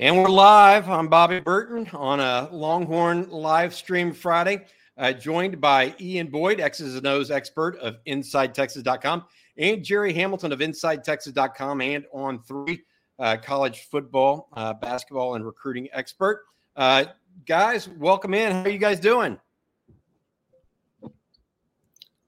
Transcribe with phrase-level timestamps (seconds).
[0.00, 0.88] And we're live.
[0.88, 4.64] I'm Bobby Burton on a Longhorn live stream Friday,
[4.96, 9.24] uh, joined by Ian Boyd, X's and O's expert of InsideTexas.com,
[9.56, 12.80] and Jerry Hamilton of InsideTexas.com and On3
[13.18, 16.44] uh, college football, uh, basketball, and recruiting expert.
[16.76, 17.06] Uh,
[17.44, 18.52] guys, welcome in.
[18.52, 19.36] How are you guys doing?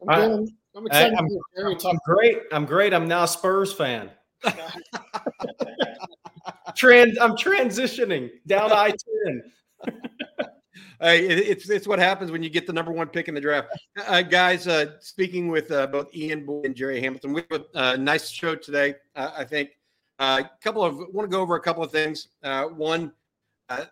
[0.08, 1.14] I'm, I'm excited.
[1.14, 2.42] I, I'm, I'm great.
[2.50, 2.92] I'm great.
[2.92, 4.10] I'm now a Spurs fan.
[6.80, 8.94] Trans, I'm transitioning down I
[9.26, 9.52] ten.
[11.02, 13.68] Hey, it's it's what happens when you get the number one pick in the draft,
[14.06, 14.68] uh, guys.
[14.68, 18.54] Uh, speaking with uh, both Ian Boyd and Jerry Hamilton, we have a nice show
[18.54, 18.96] today.
[19.16, 19.78] Uh, I think
[20.18, 22.28] a uh, couple of want to go over a couple of things.
[22.42, 23.12] Uh, one,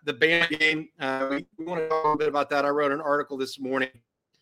[0.04, 0.90] the Bama game.
[1.30, 2.66] We, we, want to talk a little bit about that.
[2.66, 3.88] I wrote an article this morning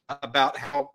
[0.08, 0.90] about how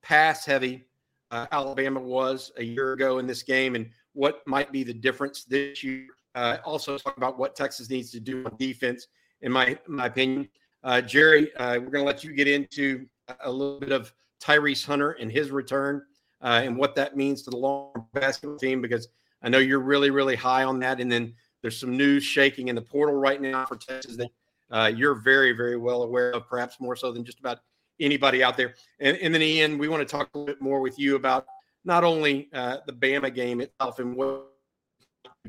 [0.00, 0.84] pass heavy
[1.32, 5.82] Alabama was a year ago in this game, and what might be the difference this
[5.82, 9.08] year uh, also talk about what Texas needs to do on defense,
[9.42, 10.48] in my my opinion.
[10.84, 13.06] Uh, Jerry, uh, we're going to let you get into
[13.40, 16.02] a little bit of Tyrese Hunter and his return
[16.40, 19.08] uh, and what that means to the long basketball team because
[19.42, 21.00] I know you're really really high on that.
[21.00, 24.30] And then there's some news shaking in the portal right now for Texas that
[24.70, 27.60] uh, you're very very well aware of, perhaps more so than just about
[28.00, 28.74] anybody out there.
[29.00, 31.46] And, and then Ian, we want to talk a little bit more with you about
[31.84, 34.48] not only uh, the Bama game itself and what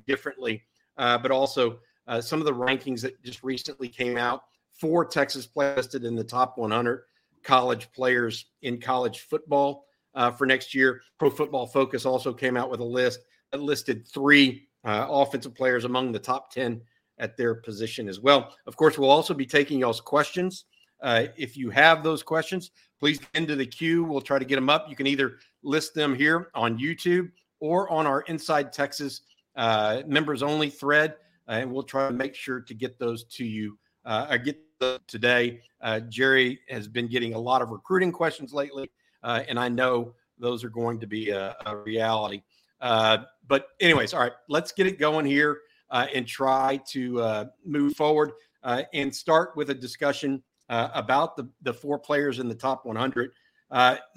[0.07, 0.63] differently
[0.97, 5.47] uh, but also uh, some of the rankings that just recently came out for Texas
[5.55, 7.03] listed in the top 100
[7.43, 9.85] college players in college football
[10.15, 11.01] uh, for next year.
[11.19, 13.19] Pro Football Focus also came out with a list
[13.51, 16.81] that listed three uh, offensive players among the top 10
[17.19, 18.55] at their position as well.
[18.65, 20.65] Of course, we'll also be taking y'all's questions.
[21.01, 24.03] Uh, if you have those questions, please into the queue.
[24.03, 24.89] We'll try to get them up.
[24.89, 29.21] You can either list them here on YouTube or on our Inside Texas
[29.55, 31.15] uh, members only thread,
[31.47, 33.77] uh, and we'll try to make sure to get those to you.
[34.05, 34.59] Uh, I get
[35.07, 35.61] today.
[35.81, 38.91] Uh, Jerry has been getting a lot of recruiting questions lately,
[39.23, 42.41] uh, and I know those are going to be a, a reality.
[42.81, 45.59] Uh, but, anyways, all right, let's get it going here
[45.89, 48.31] and try to move forward
[48.63, 53.31] and start with a discussion about the, the four players in the top 100.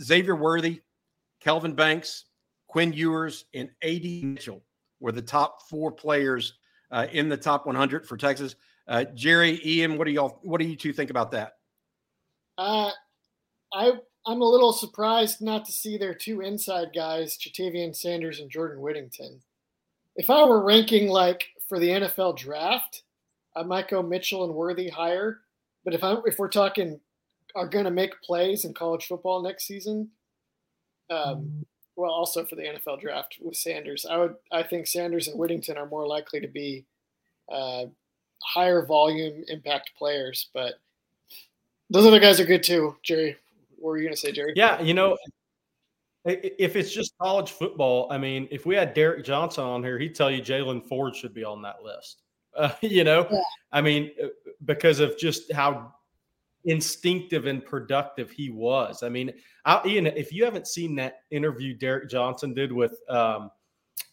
[0.02, 0.80] Xavier Worthy,
[1.38, 2.24] Kelvin Banks,
[2.66, 4.62] Quinn Ewers, and AD Mitchell
[5.00, 6.54] were the top four players
[6.90, 8.56] uh, in the top 100 for Texas.
[8.88, 10.38] Uh, Jerry, Ian, what do y'all?
[10.42, 11.54] What do you two think about that?
[12.56, 12.90] Uh,
[13.72, 13.92] I
[14.26, 18.80] I'm a little surprised not to see their two inside guys, Ja'Tavion Sanders and Jordan
[18.80, 19.40] Whittington.
[20.16, 23.02] If I were ranking like for the NFL draft,
[23.54, 25.40] I might go Mitchell and Worthy higher.
[25.84, 27.00] But if I'm if we're talking
[27.54, 30.10] are going to make plays in college football next season,
[31.08, 31.64] um,
[31.96, 34.06] well, also for the NFL draft with Sanders.
[34.08, 36.84] I would I think Sanders and Whittington are more likely to be
[37.50, 37.86] uh,
[38.42, 40.74] higher volume impact players, but
[41.90, 42.96] those other guys are good too.
[43.02, 43.36] Jerry,
[43.76, 44.52] what were you gonna say, Jerry?
[44.56, 45.16] Yeah, you know,
[46.26, 50.14] if it's just college football, I mean, if we had Derrick Johnson on here, he'd
[50.14, 52.22] tell you Jaylan Ford should be on that list.
[52.54, 53.40] Uh, you know, yeah.
[53.72, 54.28] I mean, uh,
[54.64, 55.94] because of just how
[56.66, 59.02] instinctive and productive he was.
[59.02, 59.32] I mean,
[59.64, 63.50] I, Ian, if you haven't seen that interview Derrick Johnson did with um,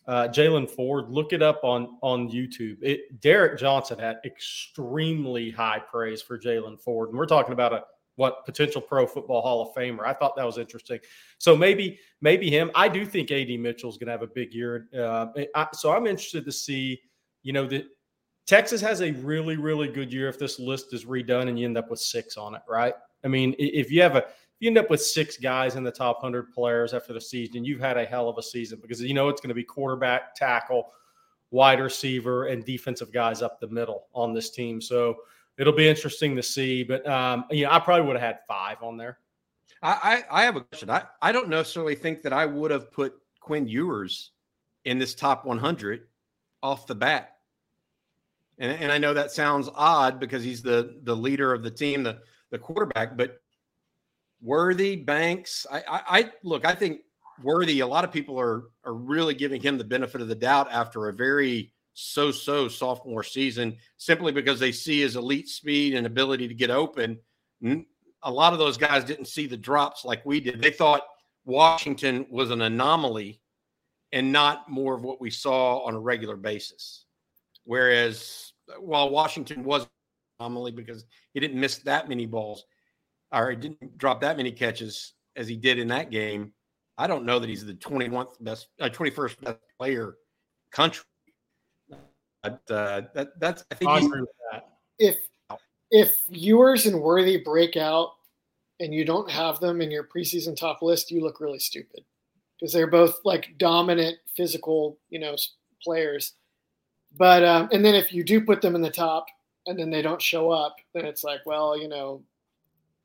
[0.07, 2.77] uh, Jaylan Ford, look it up on on YouTube.
[2.81, 7.83] It, Derrick Johnson had extremely high praise for Jaylan Ford, and we're talking about a
[8.15, 10.05] what potential Pro Football Hall of Famer.
[10.05, 10.99] I thought that was interesting.
[11.39, 12.69] So maybe maybe him.
[12.75, 14.87] I do think AD Mitchell's going to have a big year.
[14.95, 17.01] Uh, I, so I'm interested to see.
[17.41, 17.85] You know that
[18.45, 21.77] Texas has a really, really good year if this list is redone and you end
[21.77, 22.93] up with six on it, right?
[23.23, 25.91] I mean, if you have a if you end up with six guys in the
[25.91, 29.13] top hundred players after the season, you've had a hell of a season because you
[29.13, 30.91] know it's going to be quarterback, tackle,
[31.51, 34.81] wide receiver, and defensive guys up the middle on this team.
[34.81, 35.17] So
[35.57, 36.83] it'll be interesting to see.
[36.83, 39.19] But um, you know, I probably would have had five on there.
[39.81, 40.89] I, I, I have a question.
[40.89, 44.31] I, I don't necessarily think that I would have put Quinn Ewers
[44.85, 46.07] in this top 100
[46.61, 47.32] off the bat.
[48.59, 52.03] And, and I know that sounds odd because he's the the leader of the team,
[52.03, 52.19] the
[52.51, 53.39] the quarterback, but
[54.41, 57.01] Worthy, Banks, I, I, I look, I think
[57.41, 60.67] Worthy, a lot of people are are really giving him the benefit of the doubt
[60.71, 66.47] after a very so-so sophomore season, simply because they see his elite speed and ability
[66.47, 67.19] to get open.
[68.23, 70.61] A lot of those guys didn't see the drops like we did.
[70.61, 71.03] They thought
[71.45, 73.41] Washington was an anomaly
[74.11, 77.05] and not more of what we saw on a regular basis.
[77.65, 79.87] Whereas while Washington was
[80.39, 82.65] anomaly because he didn't miss that many balls
[83.31, 86.53] or he didn't drop that many catches as he did in that game,
[86.97, 90.15] I don't know that he's the 21st best, uh, 21st best player
[90.71, 91.03] country.
[92.43, 94.65] But uh, that that's I think I he's, agree with that.
[94.99, 95.17] If
[95.91, 98.09] if Ewers and Worthy break out
[98.81, 102.03] and you don't have them in your preseason top list, you look really stupid
[102.59, 105.35] because they're both like dominant physical, you know,
[105.81, 106.33] players.
[107.17, 109.27] But um, and then if you do put them in the top
[109.67, 112.21] and then they don't show up, then it's like, well, you know,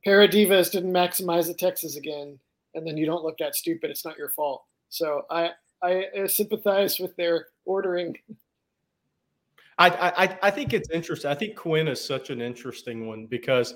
[0.04, 2.38] Paradivas didn't maximize at Texas again,
[2.74, 3.90] and then you don't look that stupid.
[3.90, 4.64] It's not your fault.
[4.88, 5.50] So I
[5.82, 8.16] I sympathize with their ordering.
[9.78, 11.30] I, I I think it's interesting.
[11.30, 13.74] I think Quinn is such an interesting one because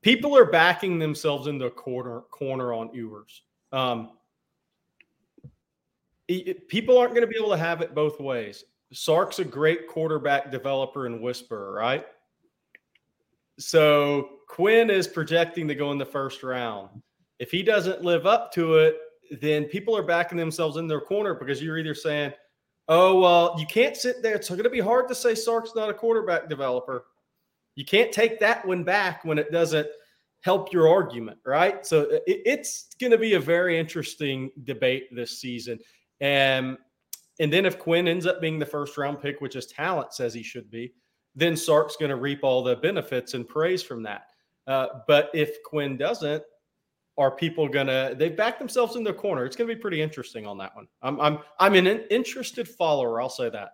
[0.00, 3.42] people are backing themselves into a corner corner on Ewers.
[3.72, 4.12] Um,
[6.68, 8.64] people aren't going to be able to have it both ways.
[8.92, 12.06] Sark's a great quarterback developer and whisperer, right?
[13.58, 17.02] So Quinn is projecting to go in the first round.
[17.38, 18.96] If he doesn't live up to it,
[19.40, 22.32] then people are backing themselves in their corner because you're either saying,
[22.88, 24.36] "Oh well, you can't sit there.
[24.36, 27.06] It's going to be hard to say Sark's not a quarterback developer."
[27.74, 29.88] You can't take that one back when it doesn't
[30.40, 31.84] help your argument, right?
[31.84, 35.78] So it's going to be a very interesting debate this season.
[36.20, 36.78] And
[37.38, 40.32] and then if Quinn ends up being the first round pick, which his talent says
[40.32, 40.92] he should be,
[41.34, 44.28] then Sark's going to reap all the benefits and praise from that.
[44.66, 46.42] Uh, but if Quinn doesn't,
[47.18, 49.44] are people gonna they've backed themselves in their corner?
[49.44, 50.86] It's going to be pretty interesting on that one.
[51.02, 53.20] I'm I'm I'm an interested follower.
[53.20, 53.70] I'll say that.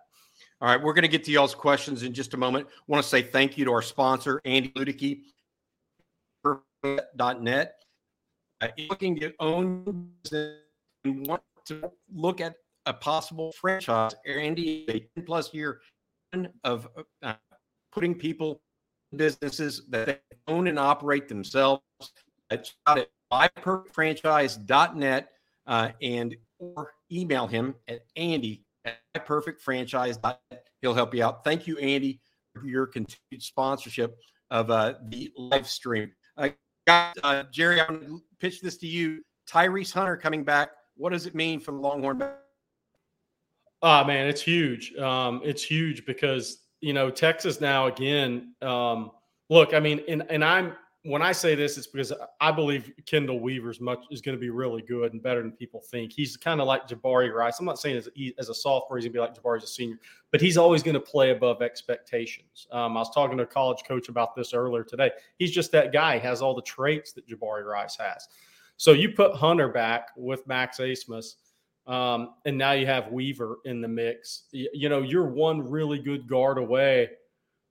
[0.61, 2.67] All right, we're going to get to y'all's questions in just a moment.
[2.87, 5.23] want to say thank you to our sponsor, Andy Ludicky,
[7.41, 7.75] net.
[8.61, 10.59] Uh, looking to own business
[11.03, 15.81] and want to look at a possible franchise, Andy is a 10 plus year
[16.63, 16.87] of
[17.21, 17.33] uh,
[17.91, 18.61] putting people
[19.11, 21.81] in businesses that they own and operate themselves.
[22.51, 25.29] Out at myperfectfranchise.net
[25.65, 30.67] uh, and or email him at Andy at myperfectfranchise.net.
[30.81, 31.43] He'll help you out.
[31.43, 32.19] Thank you, Andy,
[32.53, 34.15] for your continued sponsorship
[34.51, 36.11] of uh, the live stream.
[36.37, 36.49] Uh,
[36.85, 39.23] guys, uh, Jerry, I'm going to pitch this to you.
[39.49, 40.71] Tyrese Hunter coming back.
[40.95, 42.21] What does it mean for the Longhorn?
[43.83, 44.95] Oh man, it's huge.
[44.95, 48.55] Um, it's huge because you know Texas now again.
[48.61, 49.11] Um,
[49.49, 50.73] look, I mean, and and I'm
[51.05, 54.49] when I say this, it's because I believe Chendall Weaver's much is going to be
[54.49, 56.13] really good and better than people think.
[56.13, 57.59] He's kind of like Jabari Rice.
[57.59, 58.07] I'm not saying as,
[58.39, 59.99] as a sophomore he's going to be like Jabari as a senior,
[60.31, 62.67] but he's always going to play above expectations.
[62.71, 65.11] Um, I was talking to a college coach about this earlier today.
[65.39, 66.19] He's just that guy.
[66.19, 68.29] He has all the traits that Jabari Rice has.
[68.77, 71.35] So you put Hunter back with Max Abmas,
[71.87, 74.43] um, and now you have Weaver in the mix.
[74.51, 77.09] You, you know, you're one really good guard away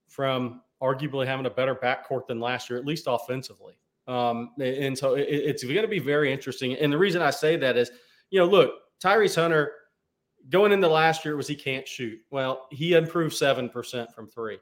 [0.09, 3.75] from arguably having a better backcourt than last year, at least offensively.
[4.09, 6.75] Um, and so it, it's going to be very interesting.
[6.75, 7.91] And the reason I say that is,
[8.31, 9.73] you know, look, Tyrese Hunter
[10.51, 12.19] going into last year was he can't shoot.
[12.31, 14.59] Well, he improved seven percent from three.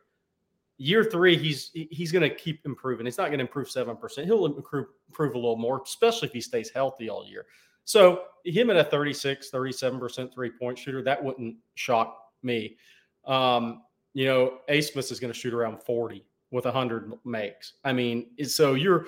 [0.77, 3.07] Year three, he's he's going to keep improving.
[3.07, 4.27] He's not going to improve seven percent.
[4.27, 7.47] He'll improve improve a little more, especially if he stays healthy all year.
[7.91, 12.77] So him at a 36, 37% three point shooter, that wouldn't shock me.
[13.25, 13.83] Um,
[14.15, 17.73] you know, Abmas is going to shoot around 40 with 100 makes.
[17.85, 19.07] I mean, so you're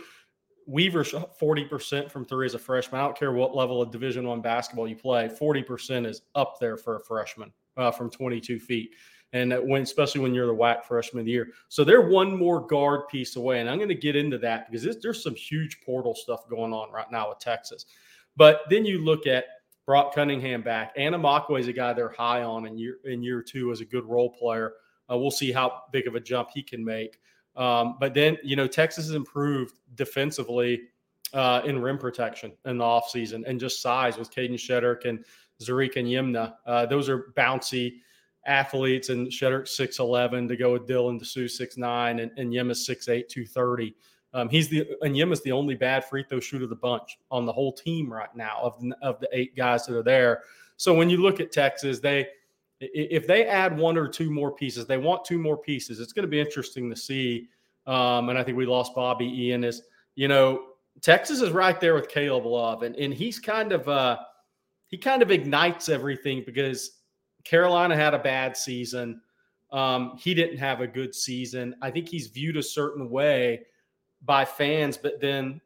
[0.67, 3.01] Weaver 40% from three as a freshman.
[3.01, 6.77] I don't care what level of Division One basketball you play, 40% is up there
[6.77, 8.91] for a freshman uh, from 22 feet.
[9.33, 11.51] And when, especially when you're the WAC freshman of the year.
[11.69, 13.61] So they're one more guard piece away.
[13.61, 16.91] And I'm going to get into that because there's some huge portal stuff going on
[16.91, 17.87] right now with Texas.
[18.37, 19.45] But then you look at
[19.87, 20.93] Brock Cunningham back.
[20.97, 23.85] Anna Anamekwe is a guy they're high on in year, in year two as a
[23.85, 24.75] good role player.
[25.11, 27.19] Uh, we'll see how big of a jump he can make.
[27.57, 30.83] Um, but then, you know, Texas has improved defensively
[31.35, 35.25] uh, in rim protection in the offseason and just size with Kadin Shedrick and
[35.63, 36.55] Ze'Rik Onyema.
[36.67, 37.97] Uh, those are bouncy
[38.47, 43.95] athletes, and Shedrick 6'11 to go with Dylan Disu 6'9 and, and Yimma 6'8, 230.
[44.35, 47.45] Um, he's the and Yimma's the only bad free throw shooter of the bunch on
[47.45, 50.43] the whole team right now of, of the eight guys that are there.
[50.77, 52.29] So when you look at Texas, they–
[52.83, 56.01] if they add one or two more pieces, they want two more pieces.
[56.01, 57.49] It's going to be interesting to see.
[57.87, 59.63] Um, and I think we lost Bobby Ian.
[59.65, 59.83] Is
[60.17, 60.65] you know
[61.01, 64.19] Texas is right there with Caleb Love, and and he's kind of uh,
[64.89, 66.99] he kind of ignites everything because
[67.45, 69.21] Carolina had a bad season.
[69.71, 71.77] Um, he didn't have a good season.
[71.81, 73.63] I think he's viewed a certain way
[74.25, 75.61] by fans, but then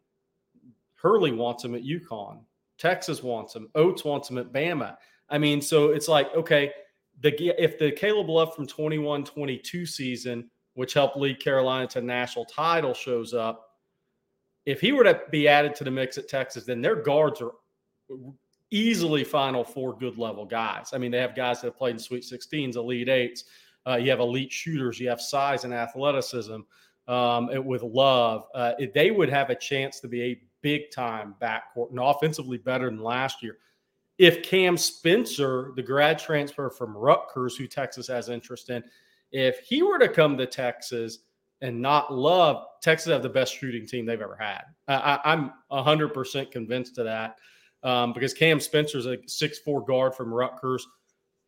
[0.94, 2.40] Hurley wants him at UConn.
[2.78, 3.68] Texas wants him.
[3.74, 4.96] Oats wants him at Bama.
[5.28, 6.72] I mean, so it's like okay
[7.20, 7.32] the
[7.62, 12.94] if the Caleb Love from 21 22 season, which helped lead Carolina to national title,
[12.94, 13.70] shows up,
[14.66, 17.52] if he were to be added to the mix at Texas, then their guards are
[18.70, 20.90] easily Final Four good level guys.
[20.92, 23.44] I mean, they have guys that have played in Sweet 16s, Elite Eights.
[23.86, 24.98] Uh, you have elite shooters.
[24.98, 26.56] You have size and athleticism
[27.08, 28.44] um, with love.
[28.54, 32.86] Uh, they would have a chance to be a big time backcourt and offensively better
[32.86, 33.58] than last year.
[34.18, 38.82] If Cam Spencer, the grad transfer from Rutgers, who Texas has interest in,
[39.30, 41.18] if he were to come to Texas
[41.60, 44.62] and not love, Texas have the best shooting team they've ever had.
[44.88, 47.36] I, am 100% convinced of that
[47.82, 50.86] um, because Cam Spencer's a six-four guard from Rutgers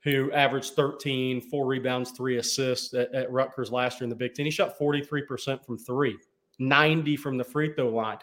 [0.09, 4.35] who averaged 13, four rebounds, three assists at, at Rutgers last year in the Big
[4.35, 4.45] Ten.
[4.45, 6.17] He shot 43% from three,
[6.59, 8.19] 90 from the free throw line.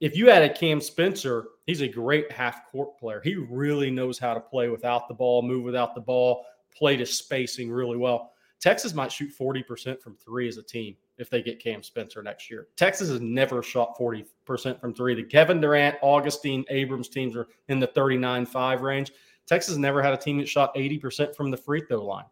[0.00, 3.20] If you had a Cam Spencer, he's a great half court player.
[3.24, 6.44] He really knows how to play without the ball, move without the ball,
[6.76, 8.32] play to spacing really well.
[8.60, 12.50] Texas might shoot 40% from three as a team if they get Cam Spencer next
[12.50, 12.68] year.
[12.76, 15.14] Texas has never shot 40% from three.
[15.14, 19.12] The Kevin Durant, Augustin, Abrams teams are in the 39 5 range.
[19.46, 22.24] Texas never had a team that shot 80% from the free throw line.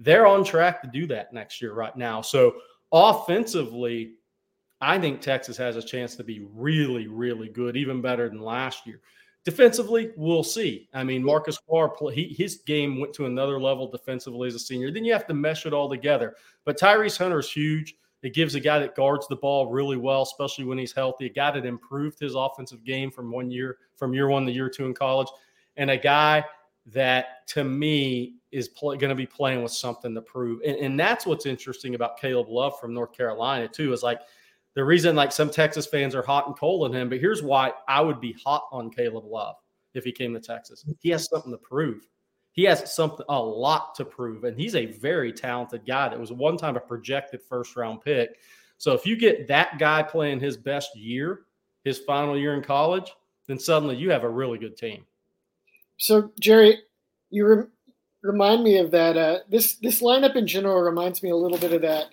[0.00, 2.22] They're on track to do that next year right now.
[2.22, 2.56] So
[2.90, 4.14] offensively,
[4.80, 8.86] I think Texas has a chance to be really, really good, even better than last
[8.86, 9.00] year.
[9.44, 10.88] Defensively, we'll see.
[10.94, 14.90] I mean, Marcus Carr, he, his game went to another level defensively as a senior.
[14.90, 16.36] Then you have to mesh it all together.
[16.64, 17.96] But Tyrese Hunter is huge.
[18.22, 21.26] It gives a guy that guards the ball really well, especially when he's healthy.
[21.26, 24.68] A guy that improved his offensive game from one year, from year one to year
[24.68, 25.28] two in college
[25.76, 26.44] and a guy
[26.86, 30.60] that to me is going to be playing with something to prove.
[30.66, 34.20] And, and that's what's interesting about Caleb Love from North Carolina, too, is like
[34.74, 37.08] the reason like some Texas fans are hot and cold on him.
[37.08, 39.56] But here's why I would be hot on Caleb Love
[39.94, 40.84] if he came to Texas.
[41.00, 42.06] He has something to prove.
[42.52, 46.32] He has something a lot to prove, and he's a very talented guy that was
[46.32, 48.36] one time a projected first round pick.
[48.76, 51.42] So if you get that guy playing his best year,
[51.84, 53.14] his final year in college,
[53.46, 55.06] then suddenly you have a really good team.
[56.02, 56.80] So Jerry,
[57.30, 57.66] you re-
[58.24, 59.16] remind me of that.
[59.16, 62.06] Uh, this this lineup in general reminds me a little bit of that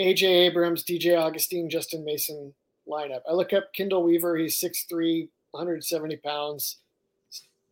[0.00, 2.54] AJ Abrams, DJ Augustin, Justin Mason
[2.88, 3.22] lineup.
[3.28, 4.36] I look up Chendall Weaver.
[4.36, 6.78] He's 6'3", 170 pounds,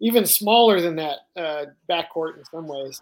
[0.00, 3.00] even smaller than that uh, backcourt in some ways.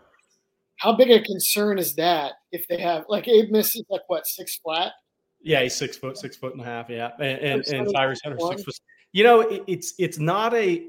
[0.76, 4.58] How big a concern is that if they have like Abmas is like what six
[4.58, 4.92] flat?
[5.40, 6.90] Yeah, he's six foot, six foot and a half.
[6.90, 8.74] Yeah, and and, and Tyrese Hunter six foot.
[9.12, 10.86] You know, it, it's it's not a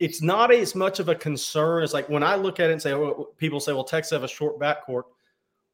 [0.00, 2.82] it's not as much of a concern as like when I look at it and
[2.82, 5.04] say, well, people say, well, Texas have a short backcourt.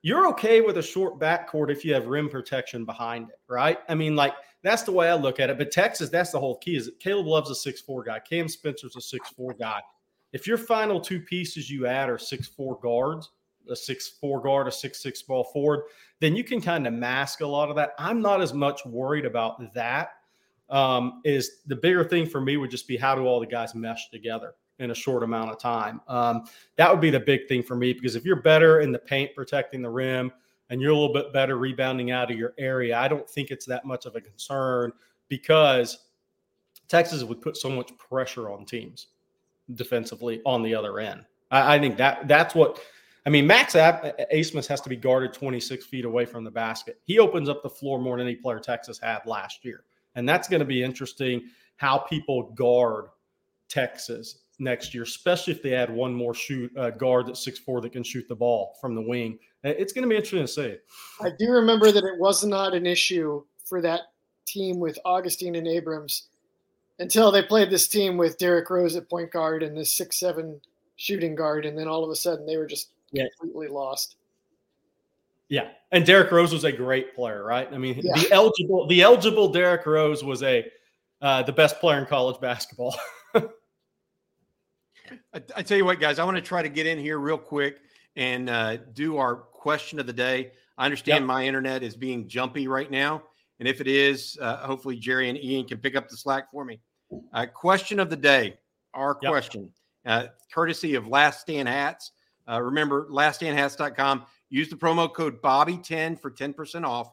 [0.02, 3.78] You're okay with a short backcourt if you have rim protection behind it, right?
[3.88, 5.58] I mean, like that's the way I look at it.
[5.58, 6.76] But Texas, that's the whole key.
[6.76, 8.18] Is Caleb Love's a six four guy.
[8.18, 9.80] Cam Spencer's a six four guy.
[10.32, 13.30] If your final two pieces you add are six four guards,
[13.70, 15.84] a six four guard, a six six ball forward,
[16.20, 17.92] then you can kind of mask a lot of that.
[17.98, 20.10] I'm not as much worried about that
[20.71, 23.75] um, is the bigger thing for me would just be how do all the guys
[23.75, 26.00] mesh together in a short amount of time.
[26.09, 26.44] Um,
[26.76, 29.35] that would be the big thing for me because if you're better in the paint
[29.35, 30.33] protecting the rim
[30.71, 33.66] and you're a little bit better rebounding out of your area, I don't think it's
[33.66, 34.92] that much of a concern
[35.28, 36.06] because
[36.88, 39.09] Texas would put so much pressure on teams
[39.75, 41.25] defensively on the other end.
[41.50, 42.80] I, I think that that's what
[43.26, 43.47] I mean.
[43.47, 47.00] Max Abmas has to be guarded 26 feet away from the basket.
[47.04, 49.85] He opens up the floor more than any player Texas had last year.
[50.14, 51.42] And that's going to be interesting
[51.76, 53.06] how people guard
[53.68, 57.80] Texas next year, especially if they add one more shoot uh, guard that's six four
[57.80, 59.38] that can shoot the ball from the wing.
[59.64, 60.76] It's going to be interesting to see.
[61.21, 64.02] I do remember that it was not an issue for that
[64.47, 66.28] team with Augustin and Abrams
[66.99, 70.61] until they played this team with Derrick Rose at point guard and this six seven
[70.97, 73.25] shooting guard, and then all of a sudden they were just yeah.
[73.40, 74.16] completely lost.
[75.48, 77.68] Yeah, and Derrick Rose was a great player, right?
[77.72, 78.14] I mean, yeah.
[78.14, 80.66] the eligible the eligible Derrick Rose was a
[81.20, 82.96] uh, the best player in college basketball.
[83.34, 83.44] I,
[85.56, 87.80] I, tell you what, guys, I want to try to get in here real quick
[88.16, 90.52] and uh, do our question of the day.
[90.76, 91.26] I understand yep.
[91.26, 93.22] my internet is being jumpy right now,
[93.58, 96.64] and if it is, uh, hopefully Jerry and Ian can pick up the slack for
[96.64, 96.80] me.
[97.32, 98.58] Uh, question of the day,
[98.92, 99.30] our yep.
[99.30, 99.70] question,
[100.06, 102.12] uh, courtesy of Last Stand Hats.
[102.48, 104.24] Uh, remember, laststandhats.com
[104.54, 107.11] Use the promo code Bobby10 for 10% off.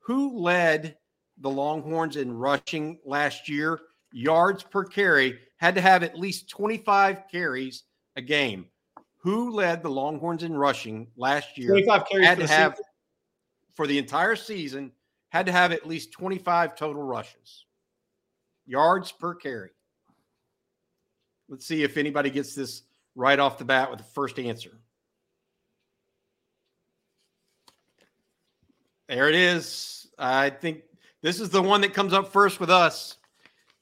[0.00, 0.98] Who led
[1.38, 3.80] the Longhorns in rushing last year?
[4.12, 7.84] Yards per carry had to have at least 25 carries
[8.16, 8.66] a game.
[9.16, 11.70] Who led the Longhorns in rushing last year?
[11.70, 12.84] 25 carries had to have season.
[13.72, 14.92] for the entire season
[15.30, 17.64] had to have at least 25 total rushes.
[18.66, 19.70] Yards per carry.
[21.48, 22.82] Let's see if anybody gets this
[23.14, 24.82] right off the bat with the first answer.
[29.12, 30.06] There it is.
[30.18, 30.84] I think
[31.20, 33.18] this is the one that comes up first with us.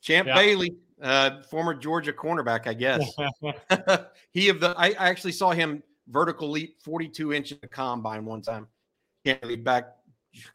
[0.03, 0.35] Champ yeah.
[0.35, 3.09] Bailey, uh, former Georgia cornerback, I guess.
[4.33, 8.43] he of the I, I actually saw him vertical leap 42 inches a combine one
[8.43, 8.67] time.
[9.25, 9.93] Can't be back.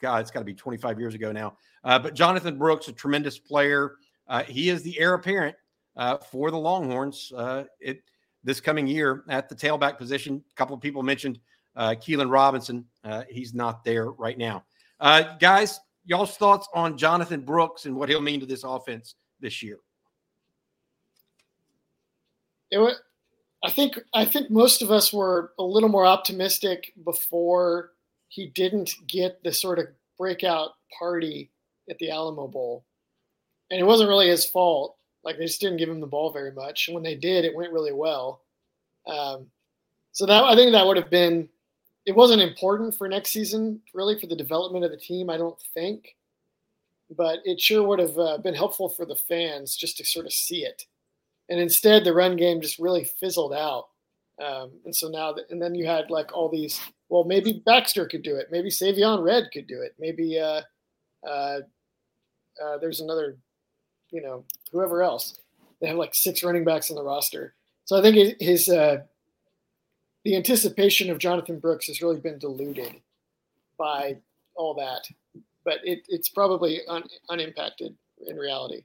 [0.02, 1.56] God, it's got to be 25 years ago now.
[1.86, 3.96] Uh, but Jonathan Brooks, a tremendous player.
[4.28, 5.56] Uh, he is the heir apparent
[5.96, 7.32] uh, for the Longhorns.
[7.34, 8.04] Uh, it
[8.44, 10.44] this coming year at the tailback position.
[10.52, 11.40] A couple of people mentioned
[11.78, 12.86] uh, Keilan Robinson.
[13.06, 14.64] Uh, he's not there right now.
[15.00, 19.62] Uh, guys, y'all's thoughts on Jonathan Brooks and what he'll mean to this offense this
[19.62, 19.80] year?
[22.72, 22.96] It was,
[23.64, 27.92] I think I think most of us were a little more optimistic before
[28.28, 31.52] he didn't get the sort of breakout party
[31.90, 32.86] at the Alamo Bowl,
[33.70, 34.98] and it wasn't really his fault.
[35.24, 36.88] Like they just didn't give him the ball very much.
[36.88, 38.42] And when they did, it went really well.
[39.08, 39.48] Um,
[40.12, 41.50] so that I think that would have been.
[42.06, 45.30] It wasn't important for next season, really, for the development of the team.
[45.30, 46.16] I don't think,
[47.16, 50.34] but it sure would have uh, been helpful for the fans just to sort of
[50.34, 50.84] see it.
[51.50, 53.88] And instead, the run game just really fizzled out.
[54.44, 56.80] Um, and so now, and then you had like all these.
[57.10, 58.48] Well, maybe Baxter could do it.
[58.52, 59.96] Maybe Savion Red could do it.
[60.00, 60.62] Maybe uh,
[61.26, 61.60] uh,
[62.62, 63.38] uh, there's another
[64.12, 65.40] you know, whoever else.
[65.82, 67.54] They have like six running backs on the roster.
[67.84, 69.00] So I think his uh,
[70.26, 73.00] the anticipation of Jonathan Brooks has really been diluted
[73.78, 74.18] by
[74.56, 75.08] all that,
[75.64, 77.96] but it, it's probably un, unimpacted
[78.28, 78.84] in reality.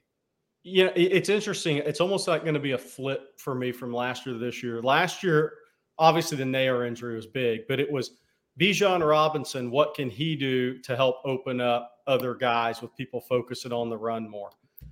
[0.63, 1.77] Yeah, it's interesting.
[1.77, 4.61] It's almost like going to be a flip for me from last year to this
[4.61, 4.79] year.
[4.79, 5.53] Last year,
[5.97, 8.11] obviously the Neyor injury was big, but it was
[8.59, 9.71] Bijan Robinson.
[9.71, 13.97] What can he do to help open up other guys with people focusing on the
[13.97, 14.51] run more?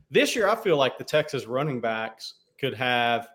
[0.10, 3.27] This year, I feel like the Texas running backs could have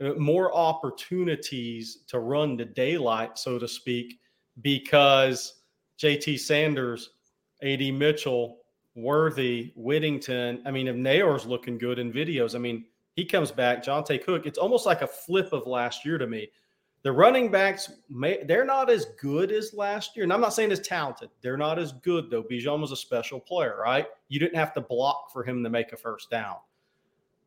[0.00, 4.18] Uh, more opportunities to run the daylight, so to speak,
[4.62, 5.62] because
[5.98, 7.10] JT Sanders,
[7.62, 8.58] AD Mitchell,
[8.96, 10.62] Worthy, Whittington.
[10.66, 14.46] I mean, if Neyor's looking good in videos, I mean, he comes back, Johntay Cook.
[14.46, 16.50] It's almost like a flip of last year to me.
[17.02, 20.24] The running backs, may, they're not as good as last year.
[20.24, 21.30] And I'm not saying as talented.
[21.40, 22.42] They're not as good, though.
[22.42, 24.06] Bijan was a special player, right?
[24.28, 26.56] You didn't have to block for him to make a first down.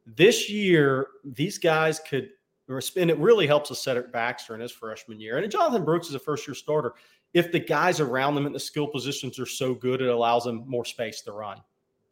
[0.07, 2.29] This year, these guys could,
[2.67, 5.37] and it really helps us set it Baxter in his freshman year.
[5.37, 6.93] And Jonathan Brooks is a first year starter.
[7.33, 10.63] If the guys around them in the skill positions are so good, it allows them
[10.67, 11.59] more space to run.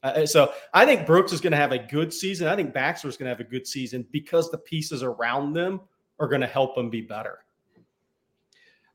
[0.04, 2.48] Uh, so I think Brooks is going to have a good season.
[2.48, 5.80] I think Baxter is going to have a good season because the pieces around them
[6.20, 7.40] are going to help them be better.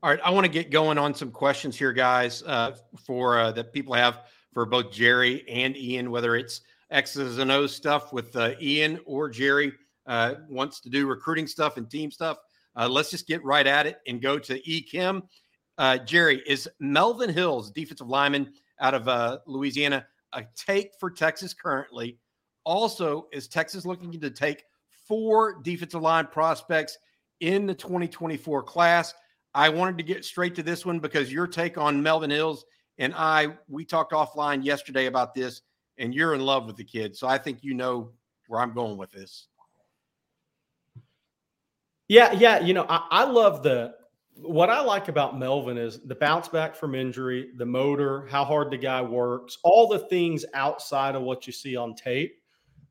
[0.03, 3.51] All right, I want to get going on some questions here, guys, uh, for uh,
[3.53, 8.35] that people have for both Jerry and Ian, whether it's X's and O's stuff with
[8.35, 9.73] uh, Ian or Jerry
[10.07, 12.37] uh, wants to do recruiting stuff and team stuff.
[12.75, 15.23] Uh, let's just get right at it and go to E Kim.
[15.77, 22.17] Uh, Jerry, is Melvin Hills, defensive lineman out of Louisiana, a take for Texas currently?
[22.63, 24.63] Also, is Texas looking to take
[25.07, 26.97] four defensive line prospects
[27.39, 29.13] in the 2024 class.
[29.53, 32.65] I wanted to get straight to this one because your take on Melvin Hills
[32.99, 35.61] and I, we talked offline yesterday about this,
[35.97, 37.15] and you're in love with the kid.
[37.15, 38.11] So I think you know
[38.47, 39.47] where I'm going with this.
[42.07, 42.59] Yeah, yeah.
[42.59, 43.95] You know, I, I love the
[44.35, 48.69] what I like about Melvin is the bounce back from injury, the motor, how hard
[48.69, 52.37] the guy works, all the things outside of what you see on tape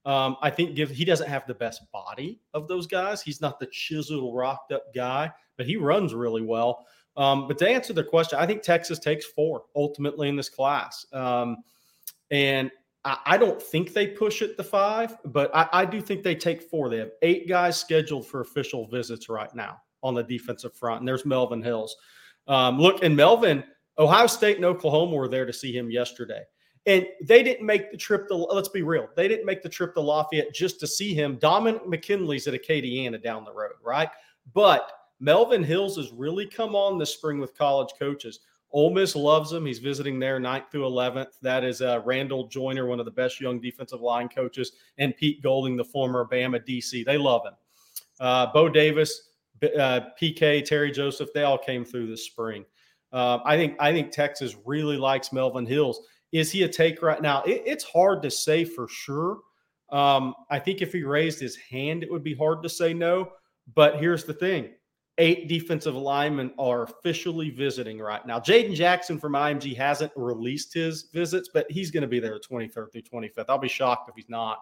[0.06, 3.20] um, I think give he doesn't have the best body of those guys.
[3.20, 6.86] He's not the chiseled, rocked up guy, but he runs really well.
[7.16, 11.04] Um, but to answer the question, I think Texas takes four ultimately in this class.
[11.12, 11.56] Um,
[12.30, 12.70] and
[13.06, 16.60] I, don't think they push it to five, but I, I do think they take
[16.60, 16.88] four.
[16.88, 21.00] They have eight guys scheduled for official visits right now on the defensive front.
[21.00, 21.96] And there's Melvin Hills.
[22.48, 23.62] Um, look, and Melvin,
[23.98, 26.42] Ohio State and Oklahoma were there to see him yesterday.
[26.86, 29.94] And they didn't make the trip to, let's be real, they didn't make the trip
[29.94, 31.36] to Lafayette just to see him.
[31.36, 34.08] Dominic McKinley's at Acadiana down the road, right?
[34.52, 34.90] But
[35.20, 38.40] Melvin Hills has really come on this spring with college coaches.
[38.72, 39.64] Ole Miss loves him.
[39.64, 41.38] He's visiting there 9th through 11th.
[41.40, 45.42] That is uh, Randall Joyner, one of the best young defensive line coaches, and Pete
[45.42, 47.04] Golding, the former Bama DC.
[47.04, 47.54] They love him.
[48.20, 49.30] Uh, Bo Davis,
[49.62, 52.64] uh, PK, Terry Joseph, they all came through this spring.
[53.12, 56.00] Uh, I think I think Texas really likes Melvin Hills.
[56.32, 57.42] Is he a take right now?
[57.44, 59.38] It, it's hard to say for sure.
[59.90, 63.32] Um, I think if he raised his hand, it would be hard to say no.
[63.74, 64.70] But here's the thing
[65.18, 68.38] eight defensive linemen are officially visiting right now.
[68.38, 72.92] Jaden Jackson from IMG hasn't released his visits, but he's going to be there 23rd
[72.92, 73.46] through 25th.
[73.48, 74.58] I'll be shocked if he's not.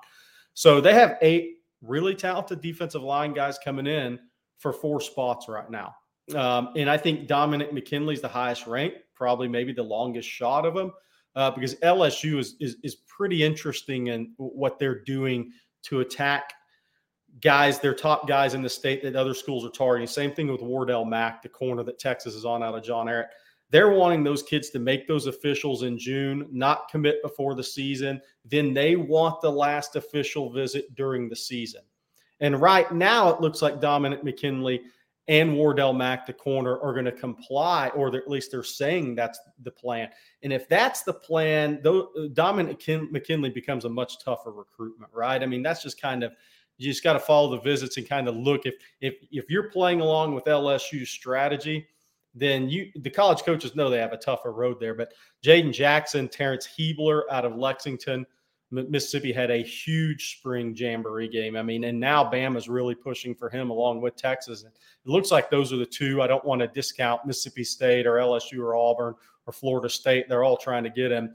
[0.54, 4.18] So they have eight really talented defensive line guys coming in
[4.58, 5.94] for four spots right now.
[6.34, 10.74] Um, and I think Dominic McKinley's the highest ranked, probably maybe the longest shot of
[10.74, 10.92] them
[11.36, 16.54] uh, because LSU is, is, is pretty interesting in what they're doing to attack
[17.44, 20.08] guys, they're top guys in the state that other schools are targeting.
[20.08, 23.26] Same thing with Wardell Mack, the corner that Texas is on out of John Ehret.
[23.70, 28.20] They're wanting those kids to make those officials in June, not commit before the season.
[28.44, 31.82] Then they want the last official visit during the season.
[32.40, 34.82] And right now, it looks like Dominic McKinley
[35.28, 39.40] and Wardell Mack, the corner, are going to comply, or at least they're saying that's
[39.62, 40.10] the plan.
[40.42, 45.42] And if that's the plan, though, Dominic McKinley becomes a much tougher recruitment, right?
[45.42, 46.34] I mean, that's just kind of
[46.78, 49.70] you just got to follow the visits and kind of look if if if you're
[49.70, 51.86] playing along with LSU's strategy,
[52.34, 54.94] then you the college coaches know they have a tougher road there.
[54.94, 55.12] But
[55.44, 58.26] Jaden Jackson, Terrence Hebler out of Lexington,
[58.70, 61.56] Mississippi had a huge spring jamboree game.
[61.56, 64.64] I mean, and now Bama's really pushing for him along with Texas.
[64.64, 66.22] And it looks like those are the two.
[66.22, 69.14] I don't want to discount Mississippi State or LSU or Auburn
[69.46, 70.28] or Florida State.
[70.28, 71.34] They're all trying to get him.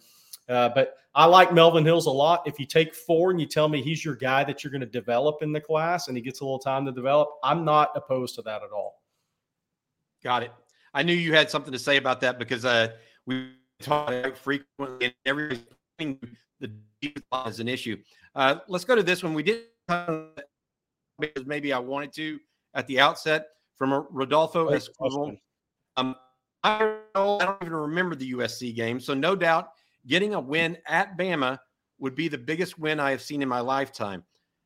[0.49, 2.41] Uh, but I like Melvin Hills a lot.
[2.45, 4.87] If you take four and you tell me he's your guy that you're going to
[4.87, 8.35] develop in the class and he gets a little time to develop, I'm not opposed
[8.35, 9.01] to that at all.
[10.23, 10.51] Got it.
[10.93, 12.89] I knew you had something to say about that because uh,
[13.25, 15.59] we talk frequently and every
[15.99, 16.71] the
[17.47, 17.97] is an issue.
[18.35, 19.33] Uh, let's go to this one.
[19.33, 22.39] We did because maybe I wanted to
[22.73, 25.37] at the outset from Rodolfo Esquivel.
[25.97, 26.15] Um,
[26.63, 29.69] I don't, I don't even remember the USC game, so no doubt
[30.09, 31.59] getting a win at Bama
[31.99, 34.23] would be the biggest win I have seen in my lifetime.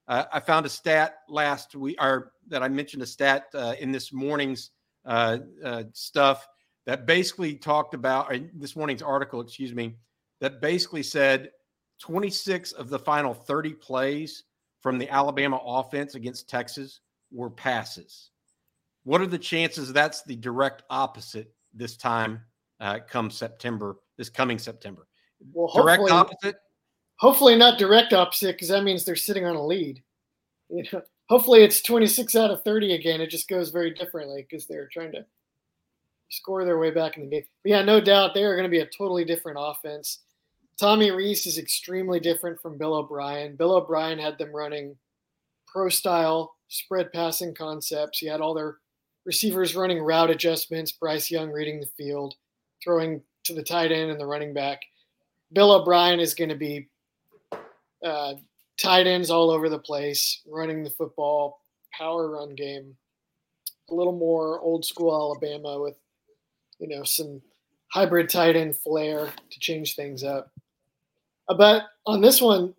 [0.07, 3.91] Uh, I found a stat last week, or that I mentioned a stat uh, in
[3.91, 4.71] this morning's
[5.05, 6.47] uh, uh stuff
[6.85, 9.95] that basically talked about this morning's article, excuse me,
[10.41, 11.51] that basically said
[12.01, 14.43] 26 of the final 30 plays
[14.81, 16.99] from the Alabama offense against Texas
[17.31, 18.31] were passes.
[19.03, 22.41] What are the chances that's the direct opposite this time
[22.79, 25.07] uh, come September, this coming September?
[25.51, 26.55] Well, direct opposite.
[27.17, 30.01] Hopefully not direct opposite because that means they're sitting on a lead.
[30.69, 33.21] You know, hopefully it's 26 out of 30 again.
[33.21, 35.25] It just goes very differently because they're trying to
[36.29, 37.45] score their way back in the game.
[37.63, 40.19] But yeah, no doubt they are going to be a totally different offense.
[40.79, 43.55] Tommy Rees is extremely different from Bill O'Brien.
[43.55, 44.95] Bill O'Brien had them running
[45.67, 48.19] pro style spread passing concepts.
[48.19, 48.77] He had all their
[49.25, 52.35] receivers running route adjustments, Bryce Young reading the field,
[52.83, 54.81] throwing to the tight end and the running back.
[55.53, 56.89] Bill O'Brien is going to be
[58.03, 58.33] uh,
[58.81, 61.61] tight ends all over the place, running the football,
[61.91, 62.95] power run game,
[63.89, 65.95] a little more old school Alabama with,
[66.79, 67.41] you know, some
[67.91, 70.51] hybrid tight end flair to change things up.
[71.47, 72.73] Uh, but on this one,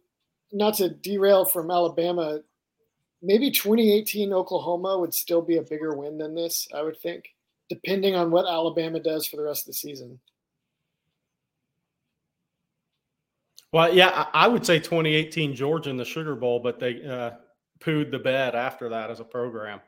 [0.52, 2.40] not to derail from Alabama,
[3.22, 7.24] maybe 2018 Oklahoma would still be a bigger win than this, I would think,
[7.68, 10.18] depending on what Alabama does for the rest of the season.
[13.74, 17.32] Well, yeah, I would say 2018 Georgia in the Sugar Bowl, but they uh,
[17.80, 19.80] pooed the bed after that as a program.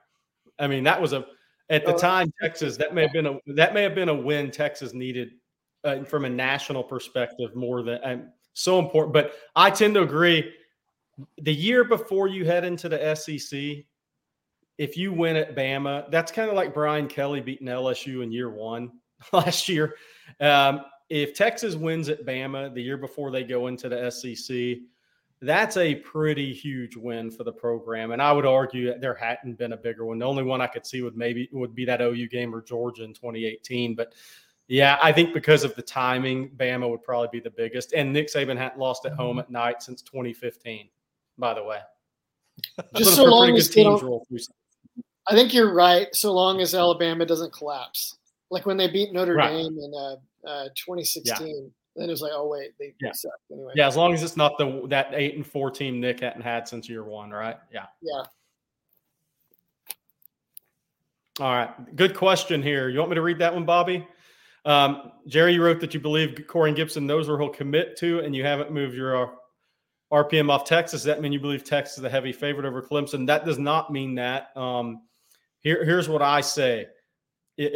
[0.58, 1.24] I mean, that was a
[1.70, 4.14] at the oh, time Texas that may have been a that may have been a
[4.14, 5.34] win Texas needed
[5.84, 9.12] uh, from a national perspective more than and so important.
[9.12, 10.52] But I tend to agree.
[11.42, 13.84] The year before you head into the SEC,
[14.78, 18.50] if you win at Bama, that's kind of like Brian Kelly beating LSU in year
[18.50, 18.90] one
[19.32, 19.94] last year.
[20.40, 24.78] Um, if Texas wins at Bama the year before they go into the SEC,
[25.42, 28.12] that's a pretty huge win for the program.
[28.12, 30.18] And I would argue that there hadn't been a bigger one.
[30.18, 33.04] The only one I could see would maybe would be that OU game or Georgia
[33.04, 33.94] in 2018.
[33.94, 34.14] But
[34.68, 37.92] yeah, I think because of the timing, Bama would probably be the biggest.
[37.92, 40.88] And Nick Saban hadn't lost at home at night since 2015,
[41.38, 41.78] by the way.
[42.96, 43.70] Just so long as
[45.28, 46.08] I think you're right.
[46.14, 48.16] So long as Alabama doesn't collapse,
[48.50, 49.50] like when they beat Notre right.
[49.50, 50.16] Dame in uh,
[50.46, 51.46] uh, 2016.
[51.46, 51.54] Yeah.
[51.96, 53.12] Then it was like, oh wait, they, yeah.
[53.12, 53.72] suck anyway.
[53.74, 56.68] Yeah, as long as it's not the that eight and four team Nick hadn't had
[56.68, 57.56] since year one, right?
[57.72, 57.86] Yeah.
[58.02, 58.22] Yeah.
[61.40, 61.96] All right.
[61.96, 62.88] Good question here.
[62.88, 64.06] You want me to read that one, Bobby?
[64.64, 68.34] Um, Jerry, you wrote that you believe Corey Gibson knows where he'll commit to, and
[68.34, 69.30] you haven't moved your uh,
[70.12, 71.02] RPM off Texas.
[71.02, 73.26] Does that mean you believe Texas is a heavy favorite over Clemson?
[73.26, 74.56] That does not mean that.
[74.56, 75.02] Um,
[75.60, 76.86] here, here's what I say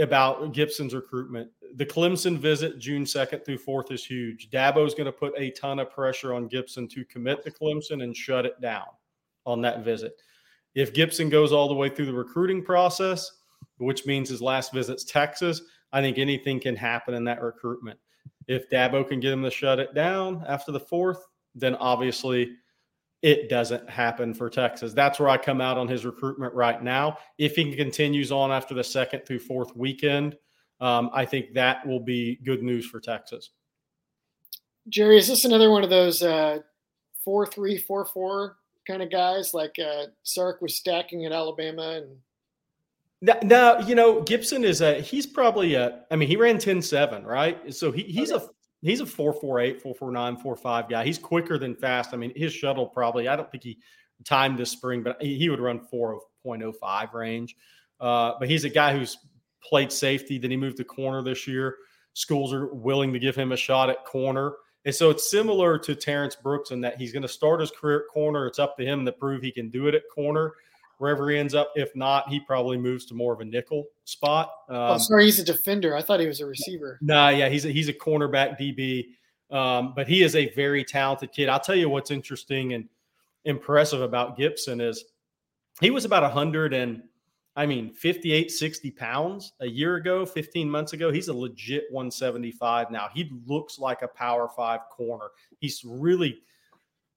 [0.01, 1.51] about Gibson's recruitment.
[1.77, 4.51] The Clemson visit June 2nd through 4th is huge.
[4.51, 8.17] Dabo's going to put a ton of pressure on Gibson to commit to Clemson and
[8.17, 8.87] shut it down
[9.47, 10.13] on that visit.
[10.75, 13.31] If Gibson goes all the way through the recruiting process,
[13.79, 17.99] which means his last visit's Texas, I think anything can happen in that recruitment.
[18.47, 22.53] If Dabo can get him to shut it down after the fourth, then obviously
[23.23, 24.93] it doesn't happen for Texas.
[24.93, 27.19] That's where I come out on his recruitment right now.
[27.39, 30.37] If he continues on after the second through fourth weekend,
[30.81, 33.51] um, I think that will be good news for Texas.
[34.89, 36.61] Jerry, is this another one of those uh,
[37.25, 42.17] four three four four kind of guys like uh, Sark was stacking at Alabama and.
[43.43, 47.23] Now, you know, Gibson is a, he's probably a, I mean, he ran 10 7,
[47.23, 47.75] right?
[47.75, 48.43] So he, he's okay.
[48.43, 48.49] a,
[48.81, 51.05] he's a 448, 449, 45 guy.
[51.05, 52.15] He's quicker than fast.
[52.15, 53.79] I mean, his shuttle probably, I don't think he
[54.25, 57.57] timed this spring, but he would run 4.05 range.
[58.01, 59.19] Uh, but he's a guy who's
[59.63, 60.39] played safety.
[60.39, 61.77] Then he moved to corner this year.
[62.15, 64.55] Schools are willing to give him a shot at corner.
[64.85, 68.01] And so it's similar to Terrence Brooks in that he's going to start his career
[68.01, 68.47] at corner.
[68.47, 70.55] It's up to him to prove he can do it at corner
[71.01, 71.73] wherever he ends up.
[71.77, 74.53] If not, he probably moves to more of a nickel spot.
[74.69, 75.97] Oh, um, oh, sorry, he's a defender.
[75.97, 76.99] I thought he was a receiver.
[77.01, 79.07] Nah, yeah, he's a, he's a cornerback DB,
[79.55, 81.49] um, but he is a very talented kid.
[81.49, 82.87] I'll tell you what's interesting and
[83.47, 85.05] impressive about Gibson is
[85.81, 87.03] he was about 100 and
[87.57, 91.11] I mean 58, 60 pounds a year ago, 15 months ago.
[91.11, 93.09] He's a legit 175 now.
[93.13, 95.29] He looks like a power five corner.
[95.59, 96.43] He's really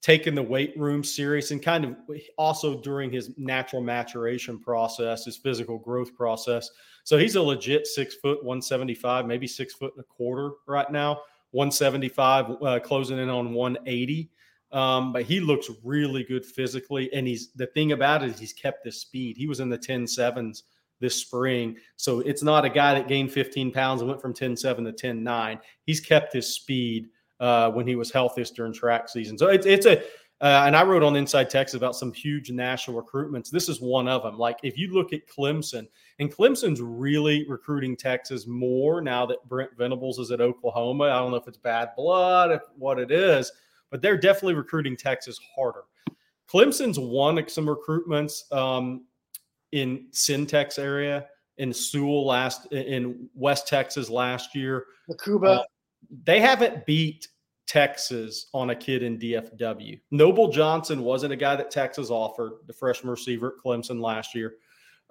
[0.01, 1.95] taken the weight room serious and kind of
[2.37, 6.69] also during his natural maturation process, his physical growth process.
[7.05, 11.21] So he's a legit six foot, 175, maybe six foot and a quarter right now,
[11.51, 14.29] 175, uh, closing in on 180.
[14.73, 17.13] Um, but he looks really good physically.
[17.13, 19.37] And he's the thing about it is he's kept this speed.
[19.37, 20.63] He was in the 10 sevens
[20.99, 21.77] this spring.
[21.95, 24.91] So it's not a guy that gained 15 pounds and went from 10 7 to
[24.91, 25.59] 10 9.
[25.85, 27.09] He's kept his speed
[27.39, 29.37] uh, when he was healthiest during track season.
[29.37, 30.01] So it's it's a
[30.41, 33.49] uh, and I wrote on Inside Texas about some huge national recruitments.
[33.49, 34.37] This is one of them.
[34.37, 35.87] Like if you look at Clemson,
[36.19, 41.05] and Clemson's really recruiting Texas more now that Brent Venables is at Oklahoma.
[41.05, 43.51] I don't know if it's bad blood, if what it is,
[43.93, 45.83] but they're definitely recruiting Texas harder.
[46.51, 49.05] Clemson's won some recruitments um,
[49.71, 51.27] in CenTex area
[51.59, 54.85] in Sewell last in West Texas last year.
[55.07, 55.59] Makuba.
[55.59, 55.63] Uh,
[56.23, 57.27] they haven't beat
[57.67, 60.01] Texas on a kid in DFW.
[60.09, 64.55] Noble Johnson wasn't a guy that Texas offered, the freshman receiver at Clemson last year.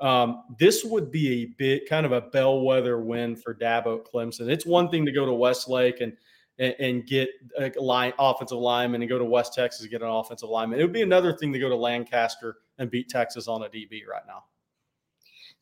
[0.01, 4.49] Um, this would be a bit kind of a bellwether win for Dabo Clemson.
[4.49, 6.17] It's one thing to go to Westlake and
[6.59, 10.09] and, and get a line offensive lineman and go to West Texas and get an
[10.09, 10.79] offensive lineman.
[10.79, 14.07] It would be another thing to go to Lancaster and beat Texas on a DB
[14.07, 14.45] right now.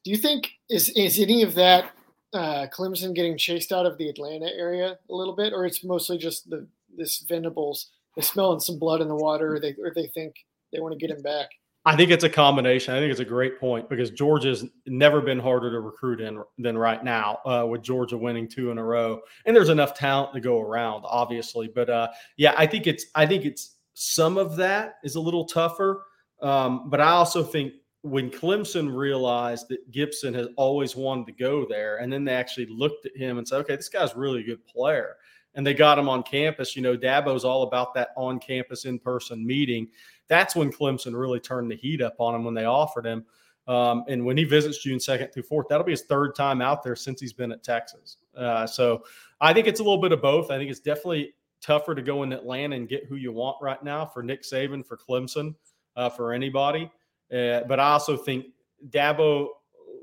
[0.04, 1.92] Do you think is is any of that
[2.32, 6.16] uh, Clemson getting chased out of the Atlanta area a little bit, or it's mostly
[6.16, 10.06] just the this Venables they smelling some blood in the water, or they or they
[10.08, 10.34] think
[10.72, 11.50] they want to get him back.
[11.86, 12.94] I think it's a combination.
[12.94, 16.76] I think it's a great point because Georgia's never been harder to recruit in than
[16.76, 20.40] right now, uh, with Georgia winning two in a row, and there's enough talent to
[20.40, 21.68] go around, obviously.
[21.74, 25.46] But uh, yeah, I think it's I think it's some of that is a little
[25.46, 26.04] tougher,
[26.42, 31.66] um, but I also think when Clemson realized that Gibson has always wanted to go
[31.68, 34.44] there, and then they actually looked at him and said, okay, this guy's really a
[34.44, 35.16] good player.
[35.54, 36.76] And they got him on campus.
[36.76, 39.88] You know, Dabo's all about that on campus, in person meeting.
[40.30, 43.26] That's when Clemson really turned the heat up on him when they offered him.
[43.66, 46.82] Um, and when he visits June 2nd through 4th, that'll be his third time out
[46.82, 48.16] there since he's been at Texas.
[48.36, 49.04] Uh, so
[49.40, 50.50] I think it's a little bit of both.
[50.50, 53.82] I think it's definitely tougher to go in Atlanta and get who you want right
[53.82, 55.54] now for Nick Saban, for Clemson,
[55.96, 56.90] uh, for anybody.
[57.32, 58.46] Uh, but I also think
[58.88, 59.48] Dabo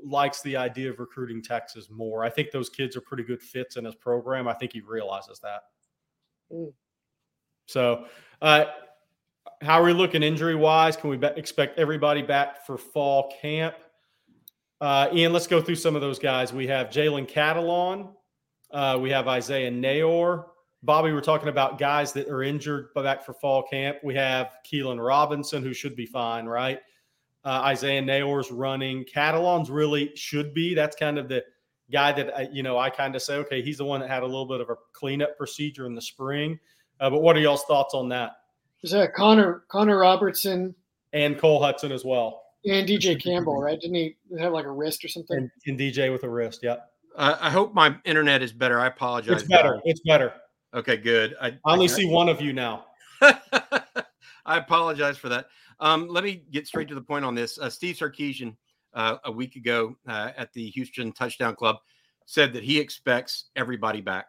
[0.04, 2.22] likes the idea of recruiting Texas more.
[2.22, 4.46] I think those kids are pretty good fits in his program.
[4.46, 5.62] I think he realizes that.
[6.52, 6.72] Mm.
[7.66, 8.04] So,
[8.40, 8.66] uh,
[9.62, 10.96] how are we looking injury wise?
[10.96, 13.74] Can we be- expect everybody back for fall camp?
[14.80, 16.52] Uh, Ian, let's go through some of those guys.
[16.52, 18.10] We have Jalen Catalon.
[18.70, 20.44] Uh, we have Isaiah Neyor.
[20.84, 23.98] Bobby, we're talking about guys that are injured back for fall camp.
[24.04, 26.78] We have Keilan Robinson, who should be fine, right?
[27.44, 29.04] Uh, Isaiah Neyor's running.
[29.04, 30.74] Catalon's really should be.
[30.74, 31.44] That's kind of the
[31.90, 34.22] guy that I, you know I kind of say, okay, he's the one that had
[34.22, 36.58] a little bit of a cleanup procedure in the spring.
[37.00, 38.32] Uh, but what are y'all's thoughts on that?
[38.82, 40.74] Is that Connor Connor Robertson
[41.12, 43.80] and Cole Hudson as well, and DJ Campbell, right?
[43.80, 45.36] Didn't he have like a wrist or something?
[45.36, 46.76] And, and DJ with a wrist, yeah.
[47.16, 48.78] Uh, I hope my internet is better.
[48.78, 49.40] I apologize.
[49.40, 49.80] It's better.
[49.84, 50.32] It's better.
[50.74, 51.34] Okay, good.
[51.40, 52.86] I, I only I, see one of you now.
[53.20, 55.46] I apologize for that.
[55.80, 57.58] Um, let me get straight to the point on this.
[57.58, 58.56] Uh, Steve Sarkisian,
[58.94, 61.76] uh, a week ago uh, at the Houston Touchdown Club,
[62.26, 64.28] said that he expects everybody back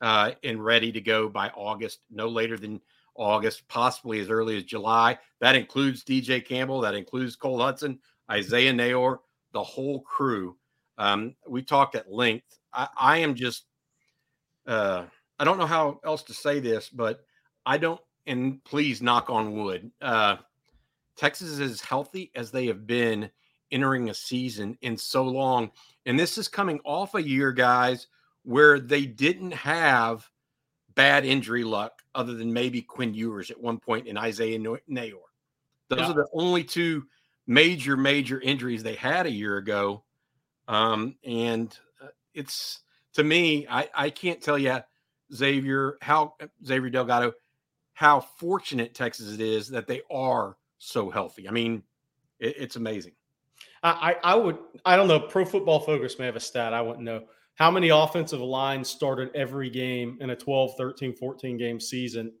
[0.00, 2.80] uh, and ready to go by August, no later than
[3.16, 5.18] August, possibly as early as July.
[5.40, 7.98] That includes DJ Campbell, that includes Cole Hudson,
[8.30, 9.18] Isaiah Neyor,
[9.52, 10.56] the whole crew.
[10.98, 12.58] Um, we talked at length.
[12.72, 13.64] I, I am just,
[14.66, 15.04] uh,
[15.38, 17.20] I don't know how else to say this, but
[17.64, 19.90] I don't, and please knock on wood.
[20.00, 20.36] Uh,
[21.16, 23.30] Texas is as healthy as they have been
[23.70, 25.70] entering a season in so long.
[26.04, 28.06] And this is coming off a year, guys,
[28.42, 30.28] where they didn't have
[30.96, 35.18] bad injury luck other than maybe Quinn Ewers at one point and Isaiah Neyor.
[35.88, 36.10] Those yeah.
[36.10, 37.04] are the only two
[37.46, 40.02] major, major injuries they had a year ago.
[40.66, 42.80] Um, and uh, it's
[43.12, 44.80] to me, I, I can't tell you,
[45.32, 47.32] Xavier, how Xavier Delgado,
[47.94, 51.48] how fortunate Texas it is that they are so healthy.
[51.48, 51.82] I mean,
[52.38, 53.12] it, it's amazing.
[53.82, 55.20] I, I would, I don't know.
[55.20, 56.74] Pro Football Focus may have a stat.
[56.74, 57.24] I wouldn't know
[57.56, 62.32] how many offensive lines started every game in a 12, 13, 14 game season.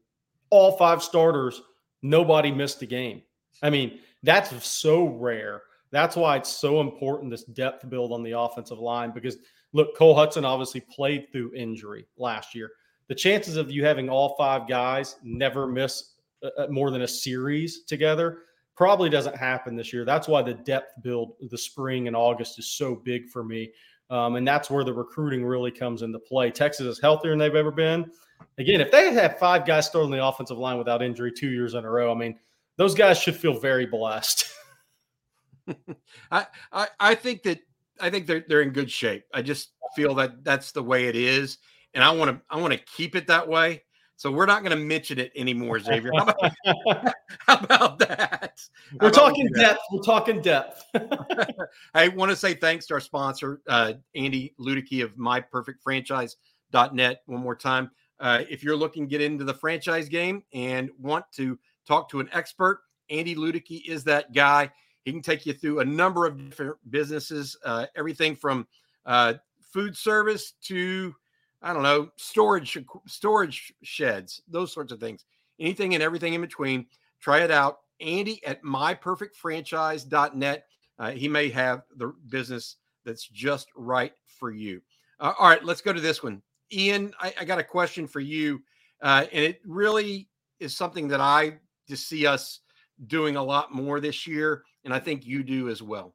[0.50, 1.62] All five starters,
[2.02, 3.22] nobody missed a game.
[3.62, 5.62] I mean, that's so rare.
[5.90, 9.38] That's why it's so important this depth build on the offensive line because
[9.72, 12.70] look, Cole Hudson obviously played through injury last year.
[13.08, 16.14] The chances of you having all five guys never miss
[16.68, 18.38] more than a series together
[18.76, 20.04] probably doesn't happen this year.
[20.04, 23.72] That's why the depth build the spring and August is so big for me.
[24.10, 26.50] Um, and that's where the recruiting really comes into play.
[26.50, 28.10] Texas is healthier than they've ever been.
[28.58, 31.84] Again, if they have five guys starting the offensive line without injury two years in
[31.84, 32.38] a row, I mean,
[32.76, 34.46] those guys should feel very blessed.
[36.30, 37.58] I, I I think that
[38.00, 39.24] I think they're they're in good shape.
[39.34, 41.58] I just feel that that's the way it is,
[41.94, 43.82] and I want to I want to keep it that way.
[44.16, 46.10] So we're not going to mention it anymore, Xavier.
[46.16, 46.52] How about,
[47.46, 48.58] how about that?
[48.92, 49.60] How we're about talking that?
[49.60, 49.80] depth.
[49.92, 50.82] We're talking depth.
[51.94, 57.22] I want to say thanks to our sponsor, uh, Andy Ludicky of MyPerfectFranchise.net.
[57.26, 61.26] One more time, uh, if you're looking to get into the franchise game and want
[61.34, 64.70] to talk to an expert, Andy Ludicky is that guy.
[65.04, 68.66] He can take you through a number of different businesses, uh, everything from
[69.04, 69.34] uh,
[69.72, 71.14] food service to
[71.66, 75.24] I don't know storage storage sheds, those sorts of things.
[75.58, 76.86] Anything and everything in between.
[77.20, 77.78] Try it out.
[78.00, 80.64] Andy at myperfectfranchise.net.
[80.98, 84.80] Uh, he may have the business that's just right for you.
[85.18, 86.40] Uh, all right, let's go to this one.
[86.72, 88.62] Ian, I, I got a question for you.
[89.02, 90.28] Uh, and it really
[90.60, 92.60] is something that I just see us
[93.08, 94.62] doing a lot more this year.
[94.84, 96.14] And I think you do as well.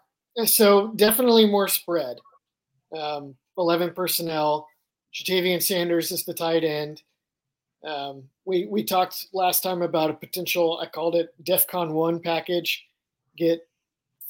[0.45, 2.17] So definitely more spread.
[2.97, 4.67] Um, 11 personnel.
[5.13, 7.01] Ja'Tavion Sanders is the tight end.
[7.83, 12.85] Um, we, we talked last time about a potential, I called it DEFCON 1 package.
[13.37, 13.67] Get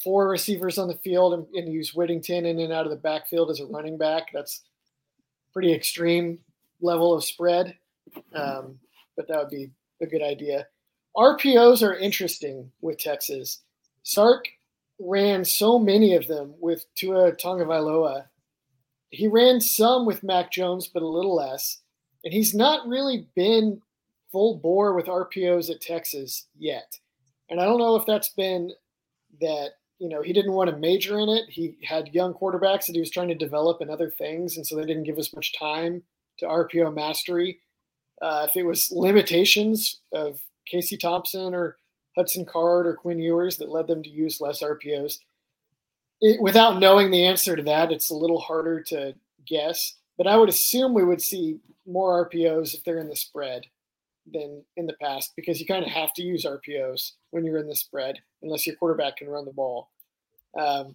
[0.02, 3.50] four receivers on the field and, and use Whittington in and out of the backfield
[3.50, 4.28] as a running back.
[4.32, 4.62] That's
[5.52, 6.38] pretty extreme
[6.80, 7.76] level of spread,
[8.34, 8.78] um,
[9.16, 10.66] but that would be a good idea.
[11.16, 13.60] RPOs are interesting with Texas.
[14.02, 14.46] Sark
[15.02, 18.26] ran so many of them with Tua Tagovailoa.
[19.10, 21.80] He ran some with Mac Jones, but a little less.
[22.24, 23.80] And he's not really been
[24.30, 26.98] full bore with RPOs at Texas yet.
[27.50, 28.72] And I don't know if that's been
[29.40, 31.44] that, you know, he didn't want to major in it.
[31.48, 34.56] He had young quarterbacks that he was trying to develop and other things.
[34.56, 36.02] And so they didn't give us much time
[36.38, 37.58] to RPO mastery.
[38.22, 41.76] Uh, if it was limitations of Casey Thompson or
[42.16, 45.18] Hudson Card or Quinn Ewers that led them to use less RPOs,
[46.20, 49.14] it, without knowing the answer to that, it's a little harder to
[49.46, 49.96] guess.
[50.16, 53.66] But I would assume we would see more RPOs if they're in the spread
[54.32, 57.66] than in the past because you kind of have to use RPOs when you're in
[57.66, 59.90] the spread unless your quarterback can run the ball.
[60.58, 60.94] Um,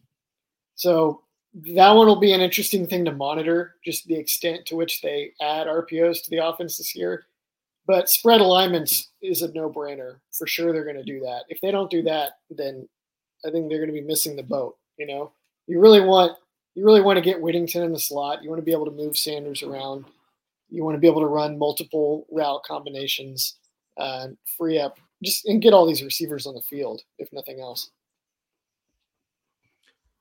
[0.76, 1.24] so
[1.54, 5.34] that one will be an interesting thing to monitor, just the extent to which they
[5.42, 7.26] add RPOs to the offense this year.
[7.88, 10.18] But spread alignments is a no brainer.
[10.38, 11.44] For sure, they're going to do that.
[11.48, 12.88] If they don't do that, then
[13.46, 14.76] I think they're going to be missing the boat.
[14.98, 15.32] You know,
[15.68, 16.38] you really want
[16.76, 18.44] you really want to get Whittington in the slot.
[18.44, 20.06] You want to be able to move Sanders around.
[20.70, 23.56] You want to be able to run multiple route combinations,
[23.98, 24.28] uh,
[24.58, 27.90] free up just and get all these receivers on the field, if nothing else.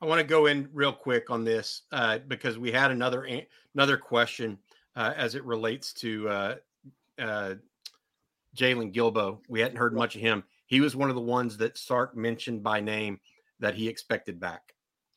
[0.01, 3.29] I want to go in real quick on this uh, because we had another
[3.75, 4.59] another question
[4.95, 6.29] uh, as it relates to
[7.19, 7.55] uh,
[8.57, 9.39] Jaylon Guilbeau.
[9.49, 10.45] We hadn't heard much of him.
[10.67, 13.21] He was one of the ones that Sark mentioned by name
[13.61, 14.75] that he expected back.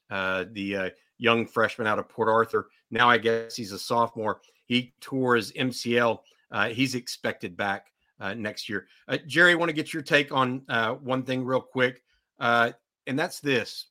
[0.10, 2.68] Uh, the uh, young freshman out of Port Arthur.
[2.92, 4.42] Now I guess he's a sophomore.
[4.66, 6.20] He tore his MCL.
[6.52, 7.88] Uh, he's expected back
[8.20, 8.88] uh, next year.
[9.08, 12.04] Uh, Jerry, I want to get your take on uh, one thing real quick,
[12.40, 12.74] and
[13.06, 13.88] that's this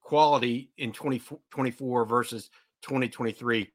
[0.00, 2.50] quality in 2024 versus
[2.82, 3.70] 2023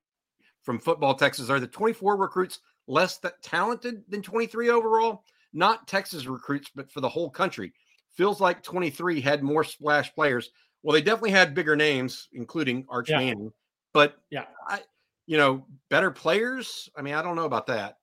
[0.64, 1.50] from Football Texas.
[1.50, 5.24] Are the 24 recruits less that talented than 23 overall?
[5.54, 7.74] Not Texas recruits, but for the whole country.
[8.14, 10.52] Feels like 23 had more splash players.
[10.84, 13.18] Well, they definitely had bigger names, including Arch yeah.
[13.18, 13.52] Manning.
[13.94, 14.82] But yeah, I,
[15.26, 16.90] you know, better players.
[16.98, 17.98] I mean, I don't know about that.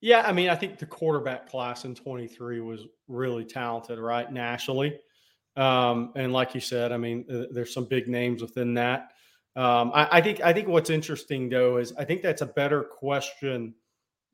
[0.00, 4.98] Yeah, I mean, I think the quarterback class in 23 was really talented, right, nationally.
[5.56, 9.12] Um, and like you said, I mean, there's some big names within that.
[9.56, 12.82] Um, I, I, think I think what's interesting though is I think that's a better
[12.82, 13.74] question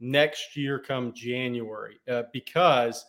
[0.02, 3.06] next year come January uh, because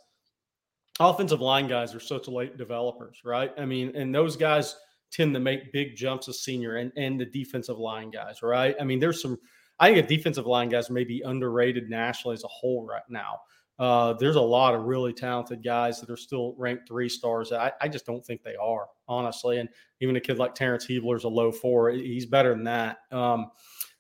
[0.99, 3.51] offensive line guys are such late developers, right?
[3.57, 4.75] I mean, and those guys
[5.11, 8.75] tend to make big jumps as senior and, and the defensive line guys, right?
[8.79, 9.37] I mean, there's some,
[9.79, 13.39] I think a defensive line guys may be underrated nationally as a whole right now.
[13.79, 17.51] Uh, there's a lot of really talented guys that are still ranked three stars.
[17.51, 19.57] I, I, just don't think they are, honestly.
[19.57, 19.67] And
[19.99, 21.89] even a kid like Terrence Hebler is a low four.
[21.89, 22.97] He's better than that.
[23.11, 23.49] Um,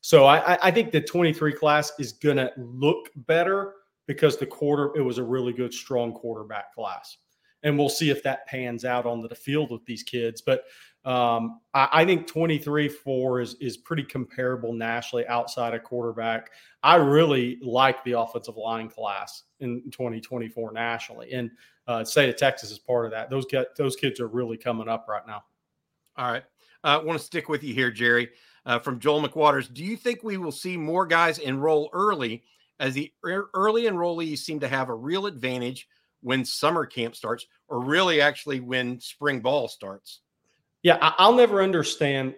[0.03, 3.75] so I, I think the 23 class is going to look better
[4.05, 7.15] because the quarter it was a really good strong quarterback class.
[7.63, 10.41] And we'll see if that pans out onto the field with these kids.
[10.41, 10.65] But
[11.05, 16.51] um, I, I, think 23 4 is is pretty comparable nationally outside of quarterback.
[16.83, 21.31] I really like the offensive line class in 2024 nationally.
[21.31, 21.49] And
[21.87, 23.29] uh, state of texas is part of that.
[23.29, 25.45] Those get those kids are really coming up right now.
[26.17, 26.43] All right.
[26.83, 28.29] I uh, want to stick with you here jerry
[28.65, 32.43] uh, from joel mcwaters do you think we will see more guys enroll early
[32.79, 35.87] as the early enrollees seem to have a real advantage
[36.21, 40.21] when summer camp starts, or really actually when spring ball starts.
[40.81, 42.35] Yeah, I'll never understand.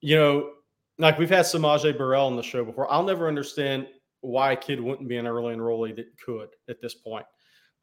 [0.00, 0.50] You know,
[0.98, 2.90] like we've had S'Maje Burrell on the show before.
[2.92, 3.86] I'll never understand
[4.20, 7.26] why a kid wouldn't be an early enrollee that could at this point.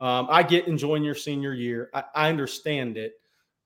[0.01, 1.89] Um, I get enjoying your senior year.
[1.93, 3.13] I, I understand it,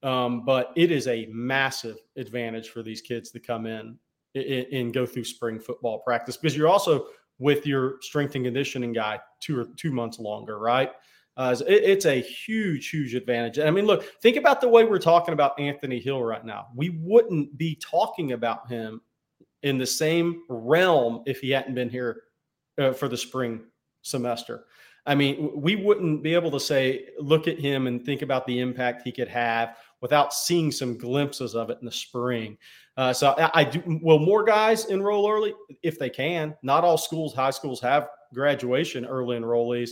[0.02, 3.98] um, but it is a massive advantage for these kids to come in
[4.36, 7.08] and go through spring football practice because you're also
[7.40, 10.92] with your strength and conditioning guy two or two months longer, right?
[11.36, 13.58] Uh, it, it's a huge, huge advantage.
[13.58, 16.68] And I mean, look, think about the way we're talking about Anthony Hill right now.
[16.76, 19.02] We wouldn't be talking about him
[19.64, 22.24] in the same realm if he hadn't been here
[22.78, 23.62] uh, for the spring
[24.04, 24.66] semester.
[25.06, 28.60] I mean, we wouldn't be able to say, look at him and think about the
[28.60, 32.58] impact he could have without seeing some glimpses of it in the spring.
[32.98, 33.82] Uh, so I, I, do.
[34.04, 36.54] Will more guys enroll early if they can?
[36.62, 39.92] Not all schools, high schools have graduation early enrollees.